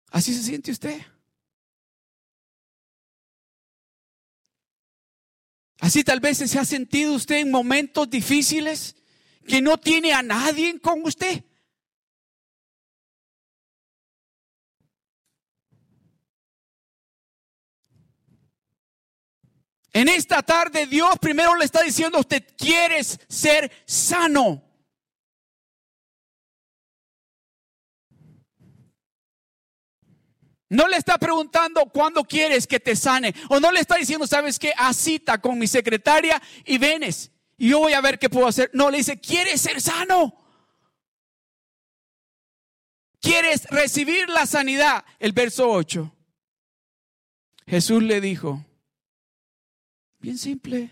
¿Así 0.09 0.33
se 0.33 0.41
siente 0.41 0.71
usted? 0.71 0.99
Así 5.79 6.03
tal 6.03 6.19
vez 6.19 6.39
se 6.39 6.57
ha 6.57 6.65
sentido 6.65 7.13
usted 7.13 7.35
en 7.35 7.51
momentos 7.51 8.09
difíciles 8.09 8.95
que 9.47 9.61
no 9.61 9.77
tiene 9.77 10.11
a 10.13 10.23
nadie 10.23 10.79
con 10.79 11.03
usted. 11.05 11.43
En 19.91 20.07
esta 20.07 20.43
tarde 20.43 20.85
Dios 20.85 21.17
primero 21.19 21.55
le 21.55 21.65
está 21.65 21.81
diciendo 21.81 22.17
a 22.17 22.21
usted, 22.21 22.43
¿quieres 22.57 23.19
ser 23.27 23.71
sano? 23.85 24.63
No 30.69 30.87
le 30.87 30.97
está 30.97 31.17
preguntando 31.17 31.87
cuándo 31.87 32.23
quieres 32.23 32.67
que 32.67 32.79
te 32.79 32.95
sane. 32.95 33.33
O 33.49 33.59
no 33.59 33.71
le 33.71 33.79
está 33.79 33.95
diciendo, 33.95 34.27
sabes 34.27 34.59
qué, 34.59 34.71
a 34.77 34.93
cita 34.93 35.41
con 35.41 35.57
mi 35.57 35.65
secretaria 35.65 36.39
y 36.63 36.77
venes. 36.77 37.31
Y 37.57 37.69
yo 37.69 37.79
voy 37.79 37.93
a 37.93 38.01
ver 38.01 38.19
qué 38.19 38.29
puedo 38.29 38.47
hacer. 38.47 38.69
No, 38.73 38.91
le 38.91 38.99
dice, 38.99 39.19
¿quieres 39.19 39.59
ser 39.59 39.81
sano? 39.81 40.35
¿Quieres 43.19 43.65
recibir 43.65 44.29
la 44.29 44.45
sanidad? 44.45 45.03
El 45.17 45.33
verso 45.33 45.69
8. 45.69 46.15
Jesús 47.65 48.03
le 48.03 48.21
dijo, 48.21 48.63
Bien 50.19 50.37
simple. 50.37 50.89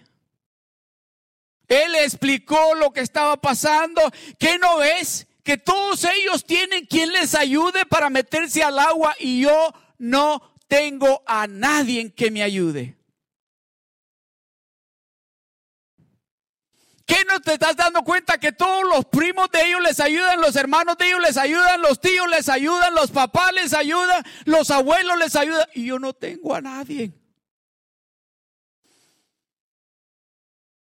Él 1.68 1.96
explicó 1.96 2.76
lo 2.76 2.92
que 2.92 3.02
estaba 3.02 3.38
pasando. 3.38 4.02
¿Qué 4.40 4.58
no 4.58 4.78
ves? 4.78 5.28
Que 5.44 5.58
todos 5.58 6.06
ellos 6.06 6.46
tienen 6.46 6.86
quien 6.86 7.12
les 7.12 7.36
ayude 7.36 7.86
para 7.86 8.10
meterse 8.10 8.64
al 8.64 8.80
agua 8.80 9.16
y 9.20 9.42
yo 9.42 9.74
no 9.98 10.54
tengo 10.68 11.24
a 11.26 11.48
nadie 11.48 12.14
que 12.14 12.32
me 12.32 12.44
ayude. 12.44 12.98
¿Qué 17.06 17.24
no 17.26 17.40
te 17.40 17.54
estás 17.54 17.78
dando 17.78 18.04
cuenta 18.04 18.38
que 18.38 18.52
todos 18.52 18.84
los 18.84 19.06
primos 19.06 19.50
de 19.50 19.66
ellos 19.66 19.82
les 19.82 19.98
ayudan, 20.02 20.42
los 20.42 20.58
hermanos 20.58 20.98
de 20.98 21.08
ellos 21.08 21.22
les 21.22 21.38
ayudan, 21.38 21.82
los 21.82 22.02
tíos 22.02 22.28
les 22.30 22.50
ayudan, 22.50 22.94
los 22.94 23.12
papás 23.12 23.54
les 23.54 23.74
ayudan, 23.74 24.26
los 24.44 24.70
abuelos 24.72 25.18
les 25.18 25.38
ayudan 25.38 25.66
y 25.74 25.86
yo 25.86 26.00
no 26.00 26.12
tengo 26.12 26.54
a 26.54 26.60
nadie? 26.60 27.14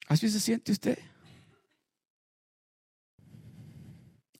¿Así 0.06 0.28
se 0.28 0.40
siente 0.40 0.72
usted? 0.72 0.98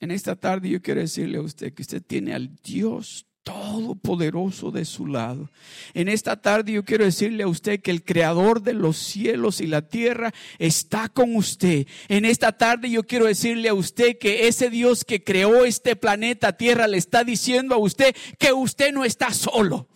En 0.01 0.11
esta 0.11 0.37
tarde 0.37 0.69
yo 0.69 0.83
quiero 0.83 1.01
decirle 1.01 1.39
a 1.39 1.43
usted 1.43 1.73
que 1.73 1.83
usted 1.83 2.03
tiene 2.03 2.35
al 2.35 2.55
Dios 2.57 3.27
Todopoderoso 3.45 4.71
de 4.71 4.87
su 4.87 5.07
lado. 5.07 5.51
En 5.93 6.09
esta 6.09 6.41
tarde 6.41 6.73
yo 6.73 6.85
quiero 6.87 7.05
decirle 7.05 7.43
a 7.43 7.47
usted 7.47 7.83
que 7.83 7.91
el 7.91 8.03
creador 8.03 8.63
de 8.63 8.73
los 8.73 8.97
cielos 8.97 9.61
y 9.61 9.67
la 9.67 9.83
tierra 9.83 10.33
está 10.59 11.11
con 11.11 11.37
usted. 11.37 11.87
En 12.09 12.25
esta 12.25 12.53
tarde 12.53 12.89
yo 12.89 13.03
quiero 13.05 13.27
decirle 13.27 13.69
a 13.69 13.75
usted 13.75 14.17
que 14.19 14.49
ese 14.49 14.71
Dios 14.71 15.05
que 15.05 15.23
creó 15.23 15.67
este 15.67 15.95
planeta 15.95 16.57
Tierra 16.57 16.89
le 16.89 16.97
está 16.97 17.23
diciendo 17.23 17.75
a 17.75 17.79
usted 17.79 18.17
que 18.39 18.55
usted 18.55 18.95
no 18.95 19.05
está 19.05 19.31
solo. 19.35 19.89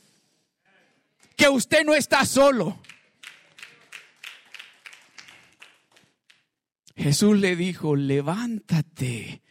Que 1.34 1.48
usted 1.48 1.86
no 1.86 1.94
está 1.94 2.26
solo. 2.26 2.78
Jesús 6.98 7.38
le 7.38 7.54
dijo, 7.54 7.94
levántate, 7.94 9.42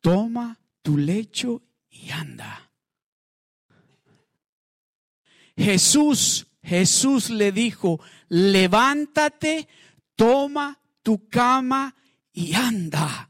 toma 0.00 0.58
tu 0.80 0.96
lecho 0.96 1.62
y 1.90 2.10
anda. 2.10 2.70
Jesús, 5.54 6.46
Jesús 6.62 7.28
le 7.28 7.52
dijo, 7.52 8.00
levántate, 8.28 9.68
toma 10.14 10.80
tu 11.02 11.28
cama 11.28 11.94
y 12.32 12.54
anda. 12.54 13.28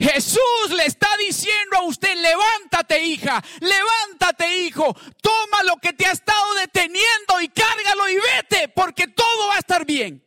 Jesús 0.00 0.70
le 0.76 0.84
está 0.84 1.08
diciendo 1.16 1.76
a 1.76 1.84
usted, 1.84 2.12
levántate 2.16 3.04
hija, 3.04 3.42
levántate 3.60 4.62
hijo, 4.62 4.94
toma 5.22 5.62
lo 5.62 5.76
que 5.76 5.92
te 5.92 6.06
ha 6.06 6.12
estado 6.12 6.54
deteniendo 6.54 7.40
y 7.40 7.48
cárgalo 7.48 8.08
y 8.08 8.16
vete, 8.16 8.68
porque 8.68 9.06
todo 9.06 9.46
va 9.46 9.54
a 9.54 9.60
estar 9.60 9.86
bien. 9.86 10.25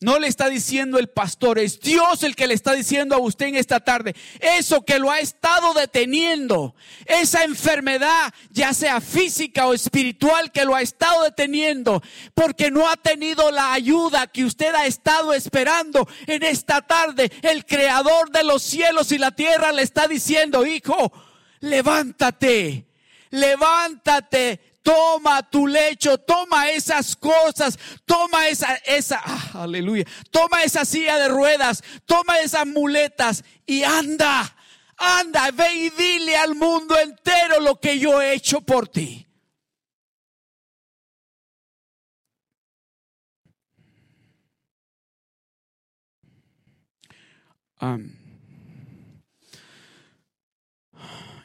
No 0.00 0.20
le 0.20 0.28
está 0.28 0.48
diciendo 0.48 1.00
el 1.00 1.08
pastor, 1.08 1.58
es 1.58 1.80
Dios 1.80 2.22
el 2.22 2.36
que 2.36 2.46
le 2.46 2.54
está 2.54 2.72
diciendo 2.72 3.16
a 3.16 3.18
usted 3.18 3.46
en 3.46 3.56
esta 3.56 3.80
tarde. 3.80 4.14
Eso 4.38 4.84
que 4.84 5.00
lo 5.00 5.10
ha 5.10 5.18
estado 5.18 5.74
deteniendo, 5.74 6.76
esa 7.04 7.42
enfermedad, 7.42 8.32
ya 8.50 8.72
sea 8.74 9.00
física 9.00 9.66
o 9.66 9.74
espiritual, 9.74 10.52
que 10.52 10.64
lo 10.64 10.76
ha 10.76 10.82
estado 10.82 11.24
deteniendo, 11.24 12.00
porque 12.34 12.70
no 12.70 12.88
ha 12.88 12.96
tenido 12.96 13.50
la 13.50 13.72
ayuda 13.72 14.28
que 14.28 14.44
usted 14.44 14.72
ha 14.72 14.86
estado 14.86 15.34
esperando 15.34 16.08
en 16.28 16.44
esta 16.44 16.80
tarde. 16.80 17.32
El 17.42 17.66
creador 17.66 18.30
de 18.30 18.44
los 18.44 18.62
cielos 18.62 19.10
y 19.10 19.18
la 19.18 19.32
tierra 19.32 19.72
le 19.72 19.82
está 19.82 20.06
diciendo, 20.06 20.64
hijo, 20.64 21.12
levántate, 21.58 22.86
levántate, 23.30 24.60
toma 24.88 25.42
tu 25.42 25.66
lecho, 25.66 26.16
toma 26.16 26.70
esas 26.70 27.14
cosas, 27.14 27.78
toma 28.06 28.48
esa, 28.48 28.74
esa, 28.86 29.20
ah, 29.22 29.62
aleluya, 29.64 30.06
toma 30.30 30.62
esa 30.62 30.86
silla 30.86 31.18
de 31.18 31.28
ruedas, 31.28 31.84
toma 32.06 32.38
esas 32.38 32.66
muletas 32.66 33.44
y 33.66 33.82
anda, 33.82 34.56
anda, 34.96 35.50
ve 35.50 35.74
y 35.74 35.90
dile 35.90 36.36
al 36.36 36.54
mundo 36.54 36.98
entero 36.98 37.60
lo 37.60 37.78
que 37.78 37.98
yo 37.98 38.22
he 38.22 38.32
hecho 38.32 38.62
por 38.62 38.88
ti. 38.88 39.26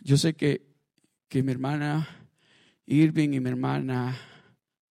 yo 0.01 0.17
sé 0.17 0.33
que, 0.33 0.65
que 1.29 1.43
mi 1.43 1.51
hermana 1.51 2.22
Irving 2.85 3.33
y 3.33 3.39
mi 3.39 3.49
hermana 3.49 4.17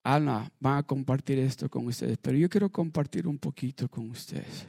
Ana 0.05 0.51
van 0.59 0.79
a 0.79 0.83
compartir 0.83 1.39
esto 1.39 1.69
con 1.69 1.87
ustedes, 1.87 2.19
pero 2.19 2.37
yo 2.37 2.49
quiero 2.49 2.71
compartir 2.71 3.29
un 3.29 3.39
poquito 3.39 3.89
con 3.89 4.11
ustedes. 4.11 4.67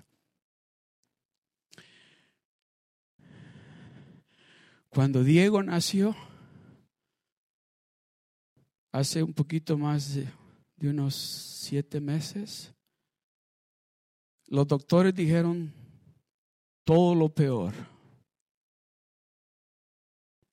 Cuando 4.89 5.23
Diego 5.23 5.63
nació, 5.63 6.15
hace 8.91 9.23
un 9.23 9.33
poquito 9.33 9.75
más 9.75 10.13
de, 10.13 10.27
de 10.75 10.89
unos 10.89 11.15
siete 11.15 11.99
meses, 11.99 12.71
los 14.45 14.67
doctores 14.67 15.15
dijeron 15.15 15.73
todo 16.83 17.15
lo 17.15 17.29
peor, 17.29 17.73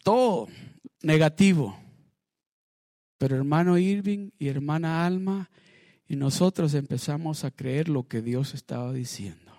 todo 0.03 0.49
negativo. 1.03 1.77
Pero 3.21 3.37
hermano 3.37 3.77
Irving 3.77 4.31
y 4.39 4.49
hermana 4.49 5.05
Alma 5.05 5.51
y 6.09 6.17
nosotros 6.17 6.73
empezamos 6.73 7.45
a 7.45 7.51
creer 7.51 7.91
lo 7.91 8.09
que 8.09 8.23
Dios 8.23 8.55
estaba 8.55 8.95
diciendo. 8.95 9.53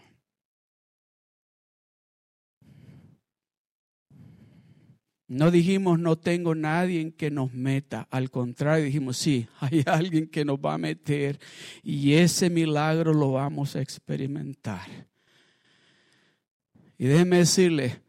No 5.28 5.52
dijimos 5.52 6.00
no 6.00 6.18
tengo 6.18 6.56
nadie 6.56 7.14
que 7.14 7.30
nos 7.30 7.54
meta, 7.54 8.08
al 8.10 8.32
contrario 8.32 8.86
dijimos 8.86 9.18
sí, 9.18 9.48
hay 9.60 9.84
alguien 9.86 10.28
que 10.28 10.44
nos 10.44 10.58
va 10.58 10.74
a 10.74 10.80
meter 10.80 11.40
y 11.84 12.14
ese 12.14 12.50
milagro 12.50 13.14
lo 13.14 13.34
vamos 13.34 13.76
a 13.76 13.82
experimentar. 13.82 14.90
Y 16.98 17.06
déjeme 17.06 17.38
decirle, 17.38 18.02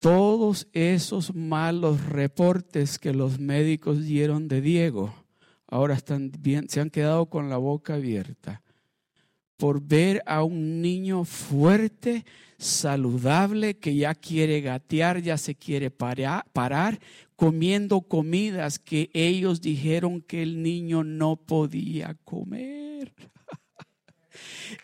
todos 0.00 0.66
esos 0.72 1.34
malos 1.34 2.04
reportes 2.06 2.98
que 2.98 3.12
los 3.12 3.38
médicos 3.38 4.04
dieron 4.04 4.48
de 4.48 4.60
Diego, 4.60 5.14
ahora 5.68 5.94
están 5.94 6.32
bien, 6.40 6.68
se 6.68 6.80
han 6.80 6.90
quedado 6.90 7.26
con 7.26 7.48
la 7.48 7.58
boca 7.58 7.94
abierta 7.94 8.62
por 9.60 9.82
ver 9.82 10.22
a 10.24 10.42
un 10.42 10.80
niño 10.80 11.24
fuerte, 11.24 12.24
saludable, 12.56 13.76
que 13.76 13.94
ya 13.94 14.14
quiere 14.14 14.62
gatear, 14.62 15.20
ya 15.20 15.36
se 15.36 15.54
quiere 15.54 15.90
parar, 15.90 16.98
comiendo 17.36 18.00
comidas 18.00 18.78
que 18.78 19.10
ellos 19.12 19.60
dijeron 19.60 20.22
que 20.22 20.42
el 20.42 20.62
niño 20.62 21.04
no 21.04 21.36
podía 21.36 22.16
comer. 22.24 23.12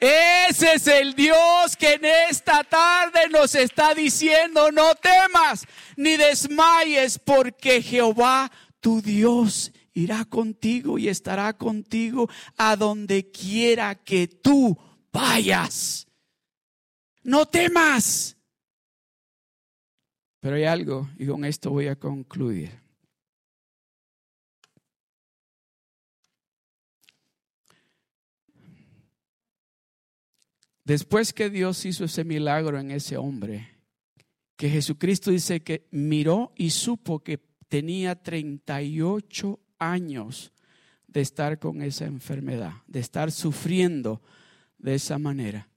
Ese 0.00 0.74
es 0.74 0.86
el 0.86 1.14
Dios 1.14 1.76
que 1.76 1.94
en 1.94 2.04
esta 2.04 2.64
tarde 2.64 3.28
nos 3.30 3.54
está 3.54 3.94
diciendo, 3.94 4.70
no 4.72 4.94
temas 4.94 5.66
ni 5.96 6.16
desmayes, 6.16 7.18
porque 7.18 7.82
Jehová 7.82 8.50
tu 8.80 9.00
Dios 9.00 9.72
irá 9.94 10.24
contigo 10.24 10.98
y 10.98 11.08
estará 11.08 11.56
contigo 11.56 12.28
a 12.56 12.76
donde 12.76 13.30
quiera 13.30 13.94
que 13.94 14.28
tú 14.28 14.78
vayas. 15.12 16.06
No 17.22 17.46
temas. 17.46 18.36
Pero 20.40 20.56
hay 20.56 20.64
algo, 20.64 21.08
y 21.18 21.26
con 21.26 21.44
esto 21.44 21.70
voy 21.70 21.88
a 21.88 21.96
concluir. 21.96 22.85
Después 30.86 31.32
que 31.32 31.50
Dios 31.50 31.84
hizo 31.84 32.04
ese 32.04 32.22
milagro 32.22 32.78
en 32.78 32.92
ese 32.92 33.16
hombre, 33.16 33.68
que 34.56 34.70
Jesucristo 34.70 35.32
dice 35.32 35.60
que 35.60 35.88
miró 35.90 36.52
y 36.54 36.70
supo 36.70 37.24
que 37.24 37.40
tenía 37.68 38.14
38 38.14 39.58
años 39.80 40.52
de 41.08 41.22
estar 41.22 41.58
con 41.58 41.82
esa 41.82 42.04
enfermedad, 42.04 42.72
de 42.86 43.00
estar 43.00 43.32
sufriendo 43.32 44.22
de 44.78 44.94
esa 44.94 45.18
manera. 45.18 45.68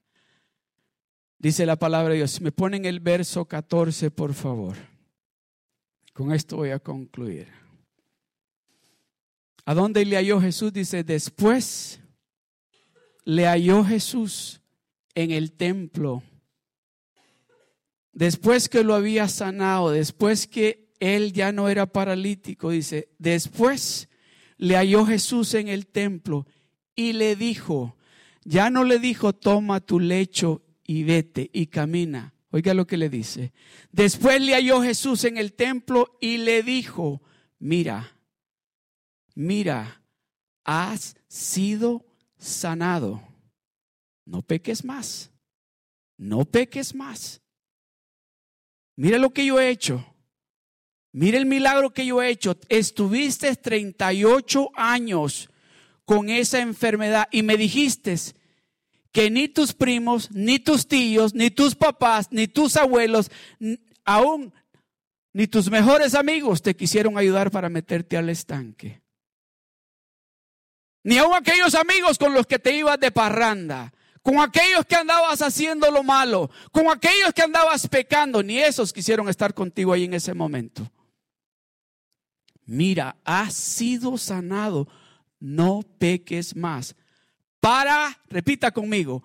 Dice 1.40 1.66
la 1.66 1.74
palabra 1.74 2.10
de 2.10 2.18
Dios. 2.18 2.40
Me 2.40 2.52
ponen 2.52 2.84
el 2.84 3.00
verso 3.00 3.46
14, 3.46 4.12
por 4.12 4.32
favor. 4.32 4.76
Con 6.12 6.32
esto 6.32 6.58
voy 6.58 6.70
a 6.70 6.78
concluir. 6.78 7.48
¿A 9.64 9.74
dónde 9.74 10.04
le 10.04 10.14
halló 10.14 10.40
Jesús? 10.40 10.72
Dice, 10.72 11.02
después 11.02 11.98
le 13.24 13.46
halló 13.46 13.84
Jesús 13.84 14.59
en 15.14 15.30
el 15.30 15.52
templo, 15.52 16.22
después 18.12 18.68
que 18.68 18.84
lo 18.84 18.94
había 18.94 19.28
sanado, 19.28 19.90
después 19.90 20.46
que 20.46 20.90
él 21.00 21.32
ya 21.32 21.52
no 21.52 21.68
era 21.68 21.86
paralítico, 21.86 22.70
dice, 22.70 23.08
después 23.18 24.08
le 24.56 24.76
halló 24.76 25.06
Jesús 25.06 25.54
en 25.54 25.68
el 25.68 25.86
templo 25.86 26.46
y 26.94 27.14
le 27.14 27.36
dijo, 27.36 27.96
ya 28.44 28.70
no 28.70 28.84
le 28.84 28.98
dijo, 28.98 29.32
toma 29.32 29.80
tu 29.80 30.00
lecho 30.00 30.62
y 30.86 31.04
vete 31.04 31.50
y 31.52 31.66
camina. 31.66 32.34
Oiga 32.52 32.74
lo 32.74 32.86
que 32.86 32.96
le 32.96 33.08
dice. 33.08 33.52
Después 33.92 34.40
le 34.40 34.54
halló 34.54 34.82
Jesús 34.82 35.24
en 35.24 35.38
el 35.38 35.52
templo 35.52 36.18
y 36.20 36.38
le 36.38 36.64
dijo, 36.64 37.22
mira, 37.60 38.16
mira, 39.34 40.02
has 40.64 41.16
sido 41.28 42.04
sanado 42.38 43.29
no 44.30 44.42
peques 44.42 44.84
más. 44.84 45.32
No 46.16 46.44
peques 46.44 46.94
más. 46.94 47.42
Mira 48.96 49.18
lo 49.18 49.30
que 49.30 49.44
yo 49.44 49.60
he 49.60 49.70
hecho. 49.70 50.06
Mira 51.12 51.36
el 51.36 51.46
milagro 51.46 51.90
que 51.90 52.06
yo 52.06 52.22
he 52.22 52.30
hecho. 52.30 52.56
Estuviste 52.68 53.56
38 53.56 54.70
años 54.74 55.50
con 56.04 56.28
esa 56.28 56.60
enfermedad 56.60 57.28
y 57.32 57.42
me 57.42 57.56
dijiste 57.56 58.14
que 59.10 59.30
ni 59.30 59.48
tus 59.48 59.72
primos, 59.72 60.30
ni 60.30 60.60
tus 60.60 60.86
tíos, 60.86 61.34
ni 61.34 61.50
tus 61.50 61.74
papás, 61.74 62.28
ni 62.30 62.46
tus 62.46 62.76
abuelos, 62.76 63.32
aún 64.04 64.54
ni 65.32 65.48
tus 65.48 65.68
mejores 65.70 66.14
amigos 66.14 66.62
te 66.62 66.76
quisieron 66.76 67.18
ayudar 67.18 67.50
para 67.50 67.68
meterte 67.68 68.16
al 68.16 68.28
estanque. 68.28 69.02
Ni 71.02 71.18
aún 71.18 71.34
aquellos 71.34 71.74
amigos 71.74 72.16
con 72.16 72.32
los 72.32 72.46
que 72.46 72.60
te 72.60 72.76
ibas 72.76 73.00
de 73.00 73.10
parranda 73.10 73.92
con 74.22 74.38
aquellos 74.40 74.84
que 74.86 74.96
andabas 74.96 75.40
haciendo 75.42 75.90
lo 75.90 76.02
malo, 76.02 76.50
con 76.72 76.90
aquellos 76.90 77.32
que 77.34 77.42
andabas 77.42 77.88
pecando, 77.88 78.42
ni 78.42 78.58
esos 78.58 78.92
quisieron 78.92 79.28
estar 79.28 79.54
contigo 79.54 79.92
ahí 79.92 80.04
en 80.04 80.14
ese 80.14 80.34
momento. 80.34 80.90
Mira, 82.66 83.16
has 83.24 83.54
sido 83.54 84.16
sanado, 84.18 84.86
no 85.38 85.82
peques 85.98 86.54
más. 86.54 86.94
Para, 87.60 88.20
repita 88.28 88.70
conmigo, 88.70 89.22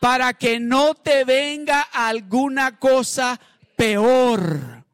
para 0.00 0.34
que 0.34 0.58
no 0.58 0.94
te 0.94 1.24
venga 1.24 1.82
alguna 1.82 2.78
cosa 2.78 3.38
peor. 3.76 4.84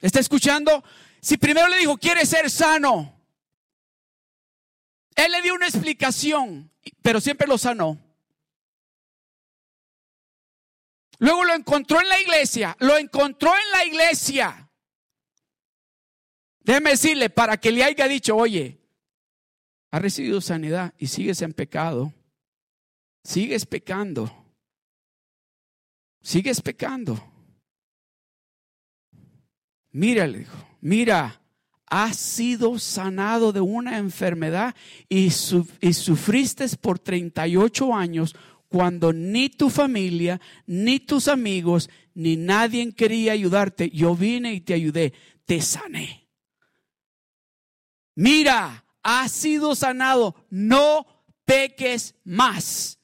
¿Está 0.00 0.20
escuchando? 0.20 0.84
Si 1.20 1.36
primero 1.36 1.68
le 1.68 1.78
dijo, 1.78 1.96
quiere 1.96 2.26
ser 2.26 2.50
sano, 2.50 3.17
él 5.18 5.32
le 5.32 5.42
dio 5.42 5.52
una 5.52 5.66
explicación, 5.66 6.70
pero 7.02 7.20
siempre 7.20 7.48
lo 7.48 7.58
sanó. 7.58 7.98
Luego 11.18 11.44
lo 11.44 11.54
encontró 11.54 12.00
en 12.00 12.08
la 12.08 12.20
iglesia, 12.20 12.76
lo 12.78 12.96
encontró 12.96 13.50
en 13.52 13.70
la 13.72 13.84
iglesia. 13.84 14.70
Déjeme 16.60 16.90
decirle, 16.90 17.30
para 17.30 17.56
que 17.56 17.72
le 17.72 17.82
haya 17.82 18.06
dicho, 18.06 18.36
oye, 18.36 18.80
ha 19.90 19.98
recibido 19.98 20.40
sanidad 20.40 20.94
y 20.98 21.08
sigues 21.08 21.42
en 21.42 21.52
pecado, 21.52 22.14
sigues 23.24 23.66
pecando, 23.66 24.54
sigues 26.22 26.60
pecando. 26.60 27.20
Mira, 29.90 30.28
le 30.28 30.38
dijo, 30.38 30.78
mira, 30.80 31.42
has 31.90 32.16
sido 32.16 32.78
sanado 32.78 33.52
de 33.52 33.60
una 33.60 33.98
enfermedad 33.98 34.74
y, 35.08 35.26
y 35.80 35.92
sufriste 35.92 36.66
por 36.80 36.98
38 36.98 37.94
años 37.94 38.34
cuando 38.68 39.12
ni 39.12 39.48
tu 39.48 39.70
familia, 39.70 40.40
ni 40.66 41.00
tus 41.00 41.28
amigos, 41.28 41.88
ni 42.14 42.36
nadie 42.36 42.92
quería 42.92 43.32
ayudarte. 43.32 43.90
Yo 43.90 44.14
vine 44.14 44.52
y 44.52 44.60
te 44.60 44.74
ayudé, 44.74 45.12
te 45.44 45.60
sané. 45.62 46.28
Mira, 48.14 48.84
has 49.02 49.32
sido 49.32 49.74
sanado, 49.74 50.34
no 50.50 51.06
peques 51.44 52.14
más. 52.24 52.98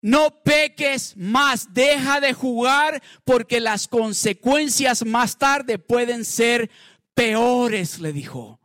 No 0.00 0.42
peques 0.42 1.16
más, 1.16 1.72
deja 1.72 2.20
de 2.20 2.32
jugar 2.32 3.00
porque 3.24 3.60
las 3.60 3.86
consecuencias 3.86 5.04
más 5.06 5.38
tarde 5.38 5.78
pueden 5.78 6.24
ser 6.24 6.70
peores, 7.14 7.98
le 8.00 8.12
dijo. 8.12 8.58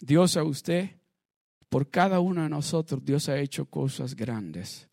Dios 0.00 0.36
a 0.36 0.44
usted, 0.44 0.98
por 1.68 1.90
cada 1.90 2.20
uno 2.20 2.42
de 2.42 2.48
nosotros, 2.48 3.04
Dios 3.04 3.28
ha 3.28 3.38
hecho 3.38 3.66
cosas 3.66 4.16
grandes. 4.16 4.88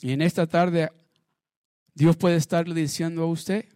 Y 0.00 0.12
en 0.12 0.22
esta 0.22 0.46
tarde, 0.46 0.92
Dios 1.94 2.16
puede 2.16 2.36
estarle 2.36 2.74
diciendo 2.74 3.22
a 3.22 3.26
usted, 3.26 3.68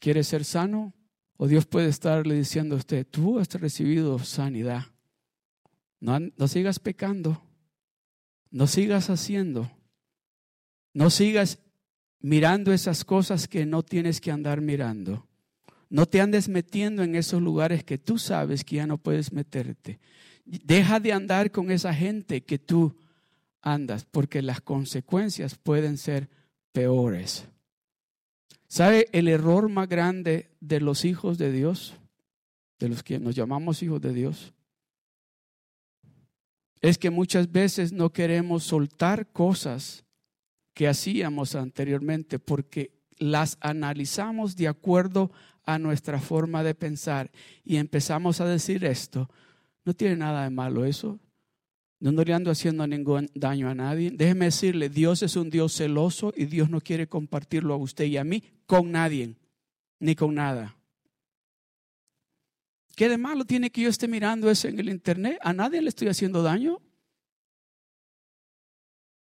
¿quiere 0.00 0.24
ser 0.24 0.44
sano? 0.44 0.92
O 1.36 1.48
Dios 1.48 1.66
puede 1.66 1.88
estarle 1.88 2.34
diciendo 2.36 2.74
a 2.74 2.78
usted, 2.78 3.06
tú 3.06 3.38
has 3.38 3.52
recibido 3.54 4.18
sanidad. 4.18 4.86
No, 6.00 6.18
no 6.18 6.48
sigas 6.48 6.78
pecando. 6.78 7.42
No 8.50 8.66
sigas 8.66 9.10
haciendo. 9.10 9.70
No 10.94 11.10
sigas 11.10 11.58
mirando 12.20 12.72
esas 12.72 13.04
cosas 13.04 13.48
que 13.48 13.66
no 13.66 13.82
tienes 13.82 14.20
que 14.20 14.30
andar 14.30 14.60
mirando. 14.60 15.26
No 15.88 16.06
te 16.06 16.20
andes 16.20 16.48
metiendo 16.48 17.02
en 17.02 17.16
esos 17.16 17.42
lugares 17.42 17.84
que 17.84 17.98
tú 17.98 18.18
sabes 18.18 18.64
que 18.64 18.76
ya 18.76 18.86
no 18.86 18.98
puedes 18.98 19.32
meterte. 19.32 20.00
Deja 20.44 21.00
de 21.00 21.12
andar 21.12 21.50
con 21.50 21.70
esa 21.70 21.92
gente 21.92 22.44
que 22.44 22.58
tú 22.58 22.96
andas, 23.60 24.04
porque 24.04 24.42
las 24.42 24.60
consecuencias 24.60 25.56
pueden 25.56 25.98
ser 25.98 26.28
peores. 26.72 27.46
¿Sabe 28.72 29.06
el 29.12 29.28
error 29.28 29.68
más 29.68 29.86
grande 29.86 30.48
de 30.62 30.80
los 30.80 31.04
hijos 31.04 31.36
de 31.36 31.52
Dios? 31.52 31.92
De 32.78 32.88
los 32.88 33.02
que 33.02 33.18
nos 33.18 33.34
llamamos 33.34 33.82
hijos 33.82 34.00
de 34.00 34.14
Dios. 34.14 34.54
Es 36.80 36.96
que 36.96 37.10
muchas 37.10 37.52
veces 37.52 37.92
no 37.92 38.14
queremos 38.14 38.64
soltar 38.64 39.30
cosas 39.30 40.06
que 40.72 40.88
hacíamos 40.88 41.54
anteriormente 41.54 42.38
porque 42.38 42.92
las 43.18 43.58
analizamos 43.60 44.56
de 44.56 44.68
acuerdo 44.68 45.30
a 45.64 45.78
nuestra 45.78 46.18
forma 46.18 46.62
de 46.62 46.74
pensar 46.74 47.30
y 47.64 47.76
empezamos 47.76 48.40
a 48.40 48.46
decir 48.46 48.86
esto, 48.86 49.28
no 49.84 49.92
tiene 49.92 50.16
nada 50.16 50.44
de 50.44 50.50
malo 50.50 50.86
eso, 50.86 51.20
no 52.10 52.24
le 52.24 52.34
ando 52.34 52.50
haciendo 52.50 52.84
ningún 52.84 53.30
daño 53.34 53.68
a 53.68 53.74
nadie. 53.76 54.10
Déjeme 54.10 54.46
decirle, 54.46 54.88
Dios 54.88 55.22
es 55.22 55.36
un 55.36 55.50
Dios 55.50 55.76
celoso 55.76 56.32
y 56.36 56.46
Dios 56.46 56.68
no 56.68 56.80
quiere 56.80 57.06
compartirlo 57.06 57.74
a 57.74 57.76
usted 57.76 58.06
y 58.06 58.16
a 58.16 58.24
mí 58.24 58.42
con 58.66 58.90
nadie, 58.90 59.36
ni 60.00 60.16
con 60.16 60.34
nada. 60.34 60.76
¿Qué 62.96 63.08
de 63.08 63.18
malo 63.18 63.44
tiene 63.44 63.70
que 63.70 63.82
yo 63.82 63.88
esté 63.88 64.08
mirando 64.08 64.50
eso 64.50 64.66
en 64.66 64.80
el 64.80 64.88
internet? 64.88 65.38
A 65.42 65.52
nadie 65.52 65.80
le 65.80 65.88
estoy 65.88 66.08
haciendo 66.08 66.42
daño. 66.42 66.80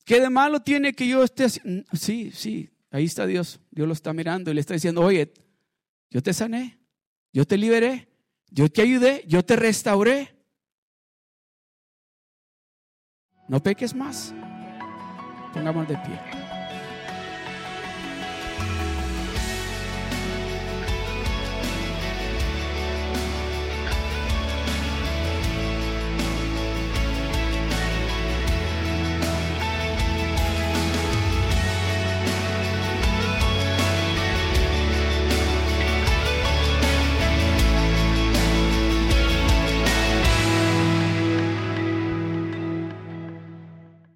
¿Qué 0.05 0.19
de 0.19 0.31
malo 0.31 0.61
tiene 0.61 0.95
que 0.95 1.07
yo 1.07 1.23
esté? 1.23 1.49
Sí, 1.93 2.31
sí, 2.33 2.71
ahí 2.91 3.05
está 3.05 3.27
Dios. 3.27 3.61
Dios 3.71 3.87
lo 3.87 3.93
está 3.93 4.13
mirando 4.13 4.51
y 4.51 4.55
le 4.55 4.61
está 4.61 4.75
diciendo, 4.75 5.03
oye, 5.03 5.33
yo 6.11 6.23
te 6.23 6.33
sané, 6.33 6.79
yo 7.33 7.45
te 7.45 7.59
liberé, 7.59 8.09
yo 8.51 8.69
te 8.69 8.83
ayudé, 8.83 9.23
yo 9.29 9.45
te 9.45 9.55
restauré. 9.55 10.40
No 13.51 13.59
peques 13.59 13.97
más. 13.97 14.33
Pongamos 15.53 15.89
de 15.89 15.97
pie. 15.97 16.40